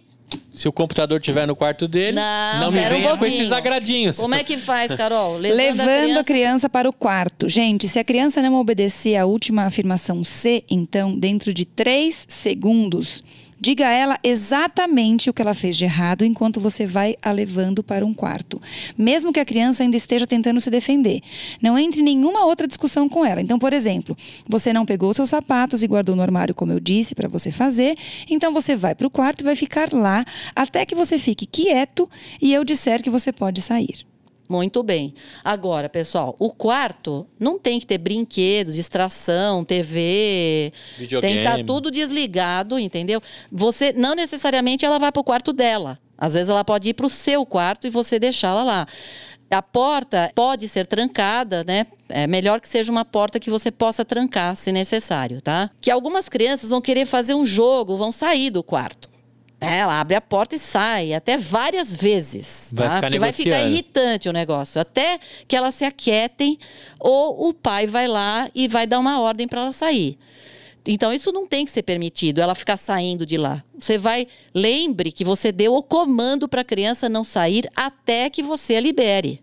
[0.54, 4.16] Se o computador estiver no quarto dele, Não, me pera um venha com esses agradinhos.
[4.16, 5.36] como é que faz, Carol?
[5.38, 6.70] Levando, a a, criança...
[6.70, 7.48] para o quarto.
[7.48, 13.22] Gente, se a criança não obedecer a última afirmação C, então, dentro de três segundos,
[13.60, 17.82] diga a ela exatamente o que ela fez de errado enquanto você vai a levando
[17.82, 18.60] para um quarto.
[18.96, 21.20] Mesmo que a criança ainda esteja tentando se defender.
[21.60, 23.40] Não entre em nenhuma outra discussão com ela.
[23.40, 24.16] Então, por exemplo,
[24.48, 27.96] você não pegou seus sapatos e guardou no armário, como eu disse, para você fazer.
[28.28, 32.08] Então, você vai para o quarto e vai ficar lá até que você fique quieto
[32.40, 34.09] e eu disser que você pode sair.
[34.50, 35.14] Muito bem.
[35.44, 40.72] Agora, pessoal, o quarto não tem que ter brinquedos, distração, TV.
[40.98, 41.34] Videogame.
[41.34, 43.22] Tem que estar tudo desligado, entendeu?
[43.52, 46.00] Você não necessariamente ela vai para o quarto dela.
[46.18, 48.86] Às vezes ela pode ir para o seu quarto e você deixá-la lá.
[49.48, 51.86] A porta pode ser trancada, né?
[52.08, 55.70] É melhor que seja uma porta que você possa trancar, se necessário, tá?
[55.80, 59.09] Que algumas crianças vão querer fazer um jogo, vão sair do quarto.
[59.60, 62.72] É, Ela abre a porta e sai, até várias vezes.
[62.74, 62.94] Vai tá?
[62.94, 64.80] ficar Porque vai ficar irritante o negócio.
[64.80, 66.58] Até que elas se aquietem,
[66.98, 70.18] ou o pai vai lá e vai dar uma ordem para ela sair.
[70.86, 73.62] Então, isso não tem que ser permitido, ela ficar saindo de lá.
[73.78, 74.26] Você vai.
[74.54, 78.80] Lembre que você deu o comando para a criança não sair até que você a
[78.80, 79.42] libere.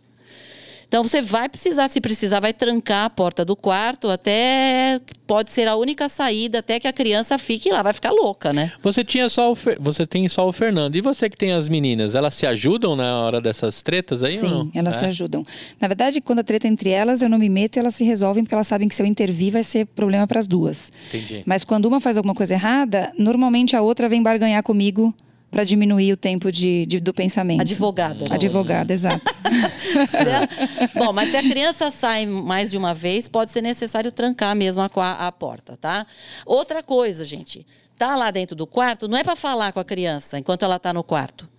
[0.88, 5.68] Então você vai precisar, se precisar, vai trancar a porta do quarto até pode ser
[5.68, 8.72] a única saída até que a criança fique lá, vai ficar louca, né?
[8.82, 9.78] Você tinha só o Fer...
[9.82, 10.96] você tem só o Fernando.
[10.96, 14.48] E você que tem as meninas, elas se ajudam na hora dessas tretas aí Sim,
[14.48, 14.72] ou não?
[14.74, 15.00] elas É?
[15.00, 15.44] se ajudam.
[15.80, 18.06] Na verdade, quando a treta é entre elas, eu não me meto e elas se
[18.06, 20.92] resolvem porque elas sabem que se eu intervir vai ser problema para as duas.
[21.10, 21.44] Entendi.
[21.46, 25.14] Mas quando uma faz alguma coisa errada, normalmente a outra vem barganhar comigo
[25.50, 27.62] para diminuir o tempo de, de- do pensamento.
[27.62, 28.26] Advogada.
[28.30, 29.22] Advogada, exato.
[30.14, 30.48] Ela-
[30.96, 34.82] Bom, mas se a criança sai mais de uma vez, pode ser necessário trancar mesmo
[34.82, 34.88] a,
[35.28, 36.06] a- porta, tá?
[36.46, 37.66] Outra coisa, gente.
[37.98, 40.94] Tá lá dentro do quarto, não é para falar com a criança enquanto ela tá
[40.94, 41.50] no quarto.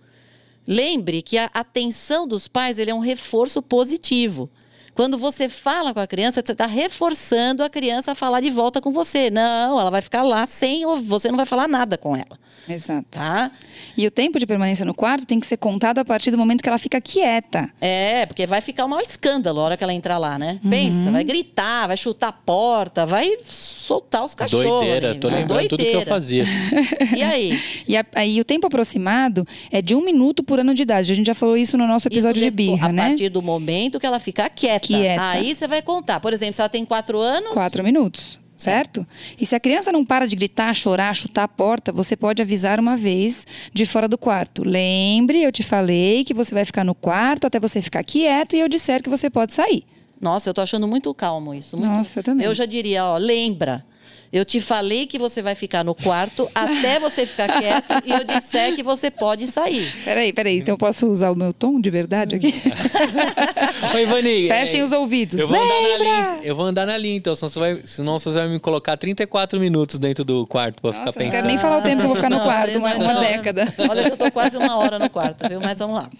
[0.65, 4.49] Lembre que a atenção dos pais ele é um reforço positivo.
[4.93, 8.79] Quando você fala com a criança, você está reforçando a criança a falar de volta
[8.81, 9.29] com você.
[9.29, 12.37] Não, ela vai ficar lá sem, você não vai falar nada com ela,
[12.69, 13.07] exato.
[13.11, 13.51] tá?
[13.97, 16.61] E o tempo de permanência no quarto tem que ser contado a partir do momento
[16.61, 17.69] que ela fica quieta.
[17.81, 20.59] É, porque vai ficar um maior escândalo a hora que ela entrar lá, né?
[20.69, 24.65] Pensa, vai gritar, vai chutar a porta, vai soltar os cachorros.
[24.65, 25.39] Doideira, ali, tô né?
[25.39, 26.09] lembrando tudo que eu Doideira.
[26.09, 26.45] fazia.
[27.15, 27.59] E aí?
[27.87, 31.11] E a- aí o tempo aproximado é de um minuto por ano de idade.
[31.11, 33.07] A gente já falou isso no nosso episódio Isso de birra, A né?
[33.09, 34.87] partir do momento que ela ficar quieta.
[34.87, 35.21] Quieta.
[35.29, 36.19] Aí você vai contar.
[36.19, 37.51] Por exemplo, se ela tem quatro anos.
[37.53, 39.07] Quatro minutos, certo?
[39.39, 42.79] E se a criança não para de gritar, chorar, chutar a porta, você pode avisar
[42.79, 44.63] uma vez de fora do quarto.
[44.67, 48.59] Lembre, eu te falei que você vai ficar no quarto até você ficar quieto e
[48.59, 49.83] eu disser que você pode sair.
[50.21, 51.77] Nossa, eu tô achando muito calmo isso.
[51.77, 52.45] muito- Nossa, eu também.
[52.45, 53.85] Eu já diria, ó, lembra.
[54.31, 58.23] Eu te falei que você vai ficar no quarto até você ficar quieto e eu
[58.23, 59.91] disser que você pode sair.
[60.03, 60.59] Peraí, peraí.
[60.59, 62.53] Então eu posso usar o meu tom de verdade aqui?
[63.95, 64.47] Oi, Ivani.
[64.47, 65.39] Fechem é, os ouvidos.
[65.39, 68.19] Eu vou, andar na linha, eu vou andar na linha, então, senão você, vai, senão
[68.19, 71.31] você vai me colocar 34 minutos dentro do quarto pra ficar Nossa, não pensando.
[71.31, 73.13] quero nem falar o tempo que eu vou ficar no Não, quarto, uma, não, uma
[73.13, 73.21] não.
[73.21, 73.73] década.
[73.89, 75.59] Olha que eu tô quase uma hora no quarto, viu?
[75.59, 76.09] Mas vamos lá.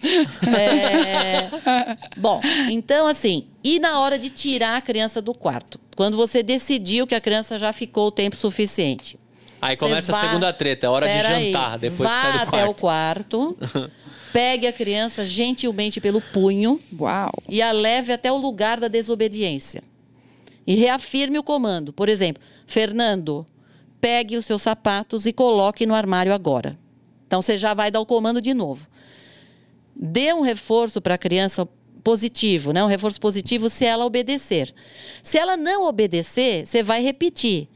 [0.60, 1.48] É,
[2.16, 5.78] Bom, então assim, e na hora de tirar a criança do quarto?
[5.96, 9.18] Quando você decidiu que a criança já ficou o tempo suficiente.
[9.60, 12.22] Aí Você começa a vá- segunda treta, é hora de Pera aí, jantar, depois vá
[12.22, 13.56] sai do até o quarto.
[13.58, 13.90] quarto,
[14.32, 17.30] pegue a criança gentilmente pelo punho Uau.
[17.48, 19.82] e a leve até o lugar da desobediência.
[20.66, 21.92] E reafirme o comando.
[21.92, 23.44] Por exemplo, Fernando,
[24.00, 26.78] pegue os seus sapatos e coloque no armário agora.
[27.26, 28.86] Então você já vai dar o comando de novo.
[29.94, 31.68] Dê um reforço para a criança
[32.00, 32.82] positivo, né?
[32.82, 34.74] Um reforço positivo se ela obedecer.
[35.22, 37.68] Se ela não obedecer, você vai repetir.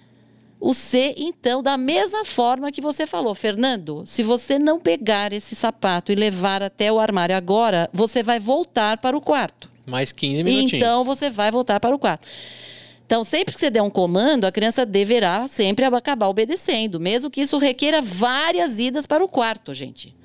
[0.61, 5.55] O C, então, da mesma forma que você falou, Fernando, se você não pegar esse
[5.55, 9.71] sapato e levar até o armário agora, você vai voltar para o quarto.
[9.85, 10.73] Mais 15 minutinhos.
[10.73, 12.27] Então você vai voltar para o quarto.
[13.05, 17.43] Então, sempre que você der um comando, a criança deverá sempre acabar obedecendo, mesmo que
[17.43, 20.17] isso requeira várias idas para o quarto, gente.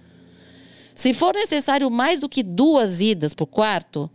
[1.00, 4.12] Se for necessário mais do que duas idas o quarto,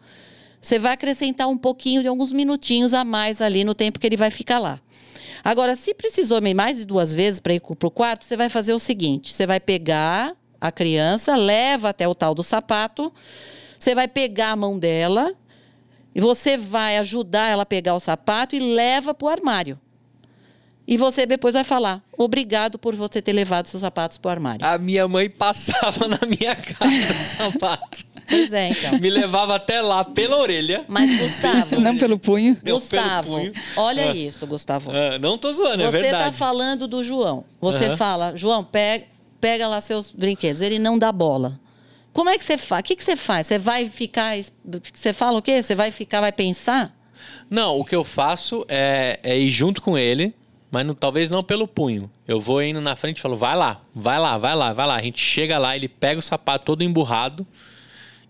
[0.61, 4.19] você vai acrescentar um pouquinho de alguns minutinhos a mais ali no tempo que ele
[4.19, 4.79] vai ficar lá.
[5.43, 8.75] Agora, se precisou mais de duas vezes para ir para o quarto, você vai fazer
[8.75, 13.11] o seguinte: você vai pegar a criança, leva até o tal do sapato,
[13.79, 15.33] você vai pegar a mão dela
[16.15, 19.81] e você vai ajudar ela a pegar o sapato e leva para o armário.
[20.87, 24.67] E você depois vai falar: obrigado por você ter levado seus sapatos para o armário.
[24.67, 28.05] A minha mãe passava na minha cara o sapato.
[28.29, 28.99] Pois é, então.
[28.99, 30.85] Me levava até lá pela orelha.
[30.89, 32.57] Mas, Gustavo, Não pelo punho.
[32.65, 33.53] Gustavo, pelo punho.
[33.77, 34.17] olha Ah.
[34.17, 34.91] isso, Gustavo.
[34.91, 36.37] Ah, não tô zoando, é Você está verdade.
[36.37, 37.45] falando do João.
[37.61, 39.05] Você fala, João, pega,
[39.41, 40.63] pega lá seus brinquedos.
[40.63, 41.61] Ele não dá bola.
[42.15, 42.81] Como é que você faz?
[42.81, 43.47] O que, que você faz?
[43.47, 44.35] Você vai ficar.
[44.95, 45.63] Você fala o quê?
[45.63, 46.95] Você vai ficar, vai pensar?
[47.51, 50.35] Não, o que eu faço é, é ir junto com ele,
[50.75, 52.11] mas não- talvez não pelo punho.
[52.27, 54.97] Eu vou indo na frente e falo, vai lá, vai lá, vai lá, vai lá.
[54.97, 57.47] A gente chega lá, ele pega o sapato todo emburrado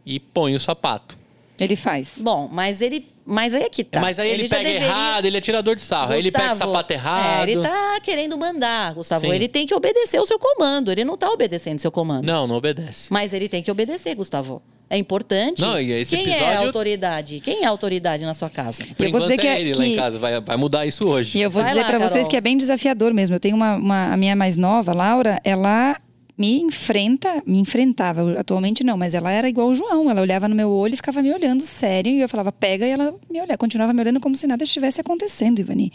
[0.04, 1.16] e põe o sapato.
[1.59, 2.20] Ele faz.
[2.22, 3.07] Bom, mas ele.
[3.24, 4.00] Mas aí é que tá.
[4.00, 6.12] Mas aí ele, já pega deveria- errado, ele é tirador de sarro.
[6.12, 7.48] aí ele pega o Gustavo, sapato errado.
[7.48, 9.24] É, ele tá querendo mandar, Gustavo.
[9.24, 9.33] Sim.
[9.33, 10.90] Ele tem que obedecer o seu comando.
[10.92, 12.26] Ele não tá obedecendo o seu comando.
[12.26, 13.11] Não, não obedece.
[13.12, 14.61] Mas ele tem que obedecer, Gustavo.
[14.90, 15.61] É importante.
[15.61, 17.40] Não, e esse Quem é a episódio- autoridade?
[17.40, 18.85] Quem é a autoridade na sua casa?
[18.97, 20.18] Por eu vou dizer enquanto que é é- ele lá em que- casa.
[20.18, 21.38] Vai, vai mudar isso hoje.
[21.38, 23.35] E eu vou Vai dizer pra vocês que é bem desafiador mesmo.
[23.35, 25.97] Eu tenho uma, uma- a minha mais nova, Laura, ela
[26.37, 28.39] me enfrenta, me enfrentava.
[28.39, 30.11] Atualmente não, mas ela era igual o João.
[30.11, 32.12] Ela olhava no meu olho e ficava me olhando sério.
[32.12, 35.01] E eu falava, pega, e ela me olhava, continuava me olhando como se nada estivesse
[35.01, 35.93] acontecendo, Ivani.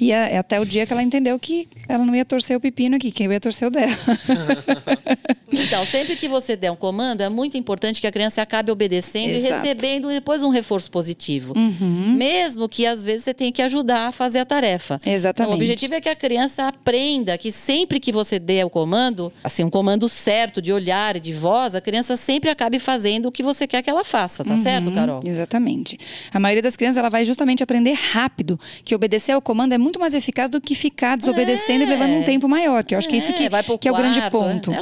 [0.00, 2.60] E é, é até o dia que ela entendeu que ela não ia torcer o
[2.60, 3.86] pepino aqui, quem ia torcer o dela.
[5.52, 9.30] Então, sempre que você der um comando, é muito importante que a criança acabe obedecendo
[9.30, 9.54] Exato.
[9.54, 11.54] e recebendo depois um reforço positivo.
[11.56, 12.14] Uhum.
[12.16, 15.00] Mesmo que às vezes você tenha que ajudar a fazer a tarefa.
[15.04, 15.48] Exatamente.
[15.48, 19.32] Então, o objetivo é que a criança aprenda que sempre que você der o comando,
[19.44, 23.32] assim, um comando certo de olhar e de voz, a criança sempre acabe fazendo o
[23.32, 25.20] que você quer que ela faça, tá certo, Uhum, Carol?
[25.24, 25.98] Exatamente.
[26.32, 29.98] A maioria das crianças ela vai justamente aprender rápido que obedecer ao comando é muito
[30.00, 31.86] mais eficaz do que ficar desobedecendo É.
[31.86, 33.48] e levando um tempo maior, que eu acho que é isso que,
[33.78, 34.72] que é o grande quarto, ponto.
[34.72, 34.80] É, é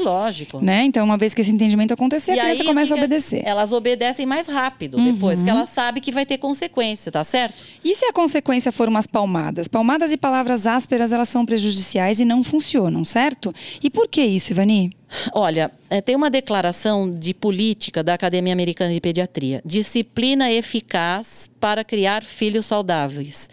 [0.64, 0.84] Né?
[0.84, 3.42] Então, uma vez que esse entendimento acontecer, a criança o começa a obedecer.
[3.42, 3.48] Uhum.
[3.48, 7.54] Elas obedecem mais rápido depois, porque ela sabe que vai ter consequência, tá certo?
[7.84, 9.68] E se a consequência for umas palmadas?
[9.68, 13.54] Palmadas e palavras ásperas, elas são prejudiciais e não funcionam, certo?
[13.82, 14.92] E por que isso, Ivani?
[15.32, 21.82] Olha, eh, tem uma declaração de política da Academia Americana de Pediatria: disciplina eficaz para
[21.82, 23.48] criar filhos saudáveis.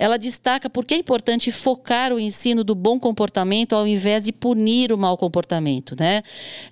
[0.00, 4.32] Ela destaca por que é importante focar o ensino do bom comportamento ao invés de
[4.32, 6.22] punir o mau comportamento, né?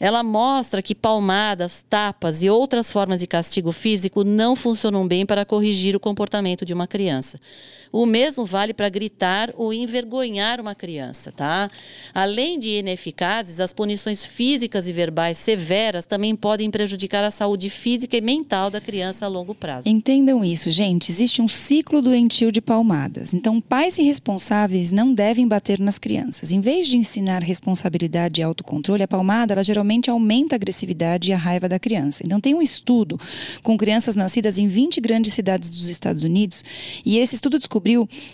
[0.01, 5.45] Ela mostra que palmadas, tapas e outras formas de castigo físico não funcionam bem para
[5.45, 7.39] corrigir o comportamento de uma criança.
[7.91, 11.71] O mesmo vale para gritar ou envergonhar uma criança, tá?
[12.15, 18.17] Além de ineficazes, as punições físicas e verbais severas também podem prejudicar a saúde física
[18.17, 19.89] e mental da criança a longo prazo.
[19.89, 21.11] Entendam isso, gente.
[21.11, 23.33] Existe um ciclo doentio de palmadas.
[23.33, 26.53] Então, pais irresponsáveis não devem bater nas crianças.
[26.53, 31.33] Em vez de ensinar responsabilidade e autocontrole, a palmada ela geralmente aumenta a agressividade e
[31.33, 32.23] a raiva da criança.
[32.25, 33.19] Então, tem um estudo
[33.63, 36.63] com crianças nascidas em 20 grandes cidades dos Estados Unidos
[37.05, 37.78] e esse estudo descobriu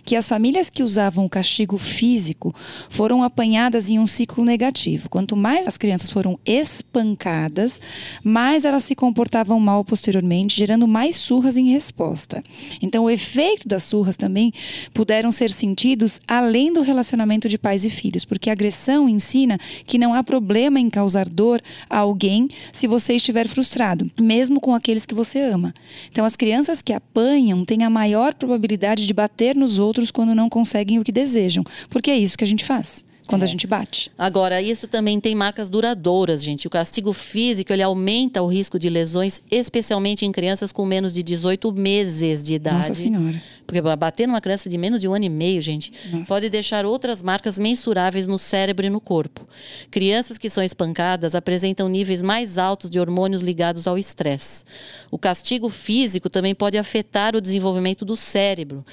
[0.05, 2.55] que as famílias que usavam o castigo físico
[2.89, 5.09] foram apanhadas em um ciclo negativo.
[5.09, 7.81] Quanto mais as crianças foram espancadas,
[8.23, 12.43] mais elas se comportavam mal posteriormente, gerando mais surras em resposta.
[12.81, 14.53] Então, o efeito das surras também
[14.93, 19.99] puderam ser sentidos além do relacionamento de pais e filhos, porque a agressão ensina que
[19.99, 25.07] não há problema em causar dor a alguém se você estiver frustrado, mesmo com aqueles
[25.07, 25.75] que você ama.
[26.11, 30.49] Então, as crianças que apanham têm a maior probabilidade de bater nos outros quando não
[30.49, 34.11] conseguem o que desejam, porque é isso que a gente faz quando a gente bate.
[34.19, 36.67] Agora, isso também tem marcas duradouras, gente.
[36.67, 41.23] O castigo físico, ele aumenta o risco de lesões, especialmente em crianças com menos de
[41.23, 42.77] 18 meses de idade.
[42.77, 43.41] Nossa Senhora.
[43.67, 46.27] Porque bater numa criança de menos de um ano e meio, gente, Nossa.
[46.27, 49.49] pode deixar outras marcas mensuráveis no cérebro e no corpo.
[49.91, 54.65] Crianças que são espancadas apresentam níveis mais altos de hormônios ligados ao estresse.
[55.11, 58.85] O castigo físico também pode afetar o desenvolvimento do cérebro.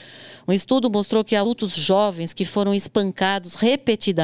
[0.48, 4.21] Um estudo mostrou que adultos jovens que foram espancados repetidamente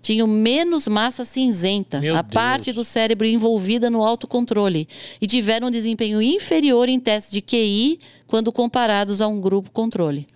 [0.00, 2.34] tinham menos massa cinzenta, Meu a Deus.
[2.34, 4.88] parte do cérebro envolvida no autocontrole,
[5.20, 10.26] e tiveram um desempenho inferior em testes de QI quando comparados a um grupo controle.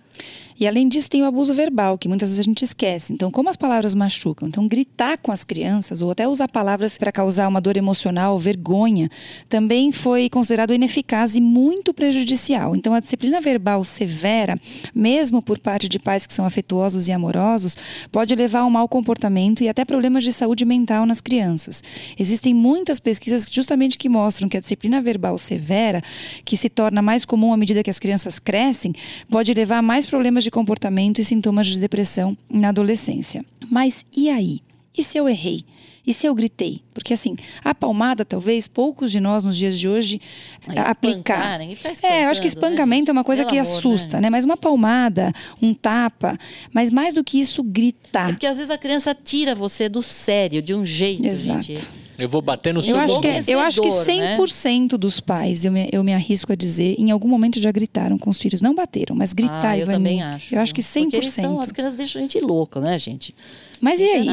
[0.59, 3.13] E além disso, tem o abuso verbal, que muitas vezes a gente esquece.
[3.13, 4.47] Então, como as palavras machucam?
[4.47, 9.09] Então, gritar com as crianças, ou até usar palavras para causar uma dor emocional, vergonha,
[9.49, 12.75] também foi considerado ineficaz e muito prejudicial.
[12.75, 14.59] Então, a disciplina verbal severa,
[14.93, 17.77] mesmo por parte de pais que são afetuosos e amorosos,
[18.11, 21.83] pode levar a um mau comportamento e até problemas de saúde mental nas crianças.
[22.17, 26.01] Existem muitas pesquisas justamente que mostram que a disciplina verbal severa,
[26.45, 28.93] que se torna mais comum à medida que as crianças crescem,
[29.29, 33.43] pode levar a mais problemas de comportamento e sintomas de depressão na adolescência.
[33.69, 34.59] Mas e aí?
[34.97, 35.65] E se eu errei?
[36.05, 36.81] E se eu gritei?
[36.93, 40.19] Porque assim, a palmada, talvez, poucos de nós nos dias de hoje
[40.67, 41.59] a- aplicar.
[41.61, 44.23] fica É, eu acho que né, espancamento é uma coisa Pelo que amor, assusta, né?
[44.23, 44.29] né?
[44.29, 45.31] Mas uma palmada,
[45.61, 46.37] um tapa,
[46.73, 48.27] mas mais do que isso, É gritar.
[48.27, 51.61] porque às vezes a criança tira você do sério, de um jeito, Exato.
[51.61, 51.87] gente.
[52.23, 54.37] Eu vou bater no seu Eu acho, que, eu acho que Enlouquecedor, né?
[54.37, 58.17] 100% dos pais, eu me, eu me arrisco a dizer, em algum momento já gritaram
[58.17, 58.61] com os filhos.
[58.61, 60.55] Não bateram, mas gritar, ah, eu Ivani, também acho.
[60.55, 61.03] Eu acho que viu?
[61.03, 61.11] 100%.
[61.11, 63.35] Porque são, as crianças deixam a gente louca, né, gente?
[63.81, 64.29] Mas e aí?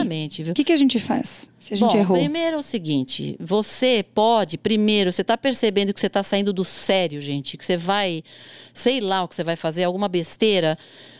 [0.49, 2.17] O que, que a gente faz se a gente Bom, errou?
[2.17, 6.65] primeiro é o seguinte, você pode, primeiro, você está percebendo que você está saindo do
[6.65, 8.23] sério, gente, que você vai,
[8.73, 10.79] sei lá o que você vai fazer, alguma besteira,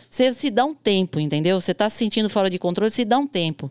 [0.09, 1.59] você se dá um tempo, entendeu?
[1.59, 3.69] Você está se sentindo fora de controle, se dá um tempo.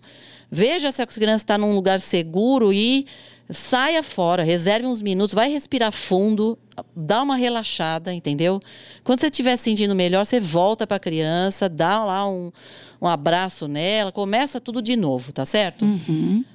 [0.51, 3.07] Veja se a criança está num lugar seguro e
[3.49, 6.59] saia fora, reserve uns minutos, vai respirar fundo,
[6.95, 8.61] dá uma relaxada, entendeu?
[9.05, 12.51] Quando você estiver se sentindo melhor, você volta para a criança, dá lá um,
[13.01, 15.85] um abraço nela, começa tudo de novo, tá certo?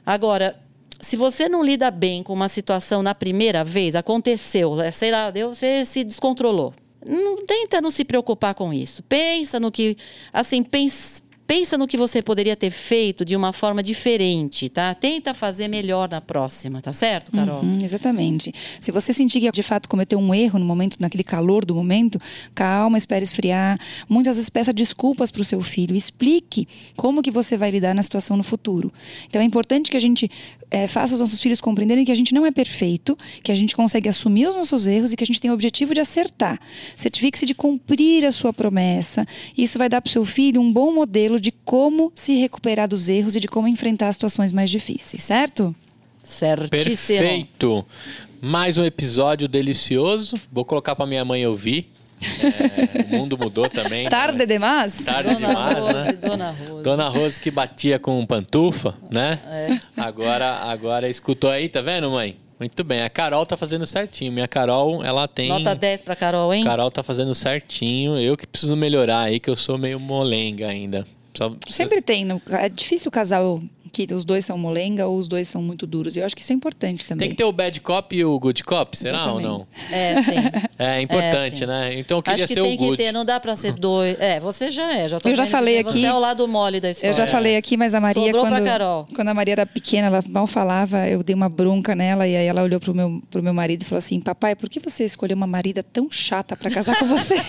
[0.06, 0.58] Agora,
[1.02, 5.30] se você não lida bem com uma situação na primeira vez, aconteceu, né, sei lá,
[5.30, 6.74] deu, você se descontrolou.
[7.08, 9.04] Não tenta não se preocupar com isso.
[9.04, 9.96] Pensa no que,
[10.34, 14.94] assim, pense, pensa no que você poderia ter feito de uma forma diferente, tá?
[14.94, 17.62] Tenta fazer melhor na próxima, tá certo, Carol?
[17.62, 18.52] Uhum, exatamente.
[18.80, 22.20] Se você sentir que de fato cometeu um erro no momento, naquele calor do momento,
[22.54, 23.78] calma, espere esfriar.
[24.10, 28.02] Muitas vezes peça desculpas para o seu filho, explique como que você vai lidar na
[28.02, 28.92] situação no futuro.
[29.28, 30.30] Então é importante que a gente
[30.72, 33.76] é, faça os nossos filhos compreenderem que a gente não é perfeito, que a gente
[33.76, 36.60] consegue assumir os nossos erros e que a gente tem o objetivo de acertar.
[36.96, 39.26] Certifique-se de cumprir a sua promessa.
[39.58, 43.10] Isso vai dar para o seu filho um bom modelo de como se recuperar dos
[43.10, 45.76] erros e de como enfrentar situações mais difíceis, certo?
[46.24, 47.20] Certíssimo.
[47.20, 47.86] Perfeito.
[48.42, 50.36] Mais um episódio delicioso.
[50.52, 51.92] Vou colocar para minha mãe ouvir.
[52.22, 54.08] É, o mundo mudou também.
[54.10, 54.46] Tarde né?
[54.46, 55.04] demais?
[55.06, 56.14] Tarde Dona demais, Rose, né?
[56.14, 56.84] Dona Rose.
[56.84, 59.40] Dona Rose que batia com pantufa, né?
[59.48, 59.80] É.
[59.98, 62.38] Agora, agora escutou aí, tá vendo, mãe?
[62.60, 63.04] Muito bem.
[63.04, 64.32] A Carol tá fazendo certinho.
[64.32, 65.50] Minha Carol, ela tem.
[65.50, 66.64] Nota 10 pra Carol, hein?
[66.64, 68.18] Carol tá fazendo certinho.
[68.18, 71.06] Eu que preciso melhorar aí, que eu sou meio molenga ainda.
[71.38, 72.24] Só- Sempre tem.
[72.26, 73.62] no- É difícil o casal
[73.96, 76.18] que os dois são molenga ou os dois são muito duros.
[76.18, 77.28] Eu acho que isso é importante também.
[77.28, 79.46] Tem que ter o bad cop e o good cop, será Exatamente.
[79.48, 79.68] ou não?
[79.90, 80.36] É, sim.
[80.78, 81.66] É importante, sim.
[81.66, 81.98] né?
[81.98, 82.98] Então eu queria Acho que ser tem o que good.
[82.98, 84.18] ter, não dá pra ser dois.
[84.20, 85.08] É, você já é.
[85.08, 87.14] Já tô Eu já que falei Você aqui- é o lado mole da história.
[87.14, 89.08] Eu já falei aqui, mas a Maria, Sobrou pra quando, Carol.
[89.16, 92.46] quando a Maria era pequena, ela mal falava, eu dei uma bronca nela e aí
[92.46, 95.38] ela olhou pro meu, pro meu marido e falou assim: Papai, por que você escolheu
[95.38, 97.36] uma marida tão chata pra casar com você?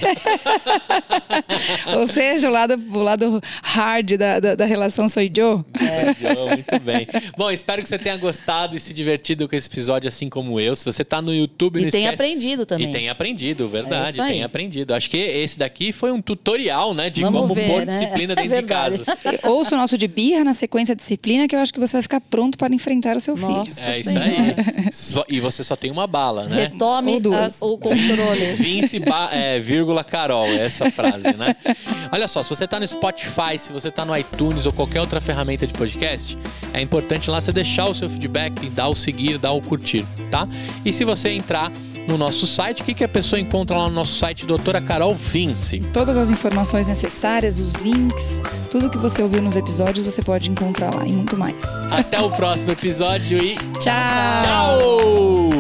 [1.99, 5.65] Ou seja, o lado, o lado hard da, da, da relação sou eu.
[5.81, 7.07] É, Muito bem.
[7.37, 10.75] Bom, espero que você tenha gostado e se divertido com esse episódio, assim como eu.
[10.77, 12.15] Se você tá no YouTube, E não tem esquece...
[12.23, 12.89] aprendido também.
[12.89, 14.21] E tem aprendido, É verdade.
[14.21, 14.33] aí.
[14.33, 14.95] tem aprendido.
[14.95, 17.09] Acho que esse daqui foi um tutorial, né?
[17.11, 17.99] De Vamos como ver, pôr né?
[17.99, 19.19] disciplina É dentro de casa.
[19.45, 22.21] Ouça o nosso de birra na sequência disciplina, que eu acho que você vai ficar
[22.21, 23.49] pronto para enfrentar o seu filho.
[23.49, 23.89] Nossa.
[23.89, 24.27] É isso Senhora.
[24.29, 24.93] aí.
[24.93, 26.65] Só- e você só tem uma bala, né?
[26.65, 27.63] Retome Ou duas.
[27.63, 28.53] a- o controle.
[28.57, 31.55] Vince, ba- é, vírgula Carol, é essa frase, né?
[32.13, 35.21] Olha só, se você tá no Spotify, se você tá no iTunes ou qualquer outra
[35.21, 35.73] ferramenta de
[36.17, 36.39] podcast,
[36.73, 40.49] é importante lá você deixar o seu feedback, dar o seguir, dar o curtir, tá?
[40.85, 41.71] E se você entrar
[42.09, 45.15] no nosso site, o que, que a pessoa encontra lá no nosso site, doutora Carol
[45.15, 45.81] Vince?
[45.93, 48.41] Todas as informações necessárias, os links,
[48.71, 51.65] tudo que você ouviu nos episódios, você pode encontrar lá e muito mais.
[51.91, 53.91] Até o próximo episódio e Tchau!
[54.43, 55.56] tchau!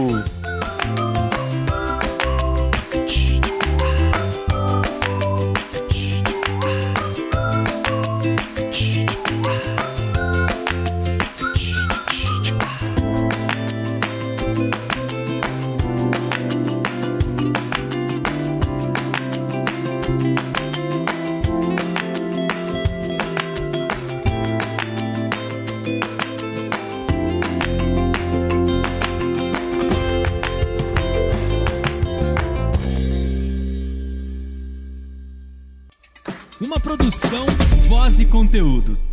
[38.06, 39.05] Uma produção, voz e conteúdo.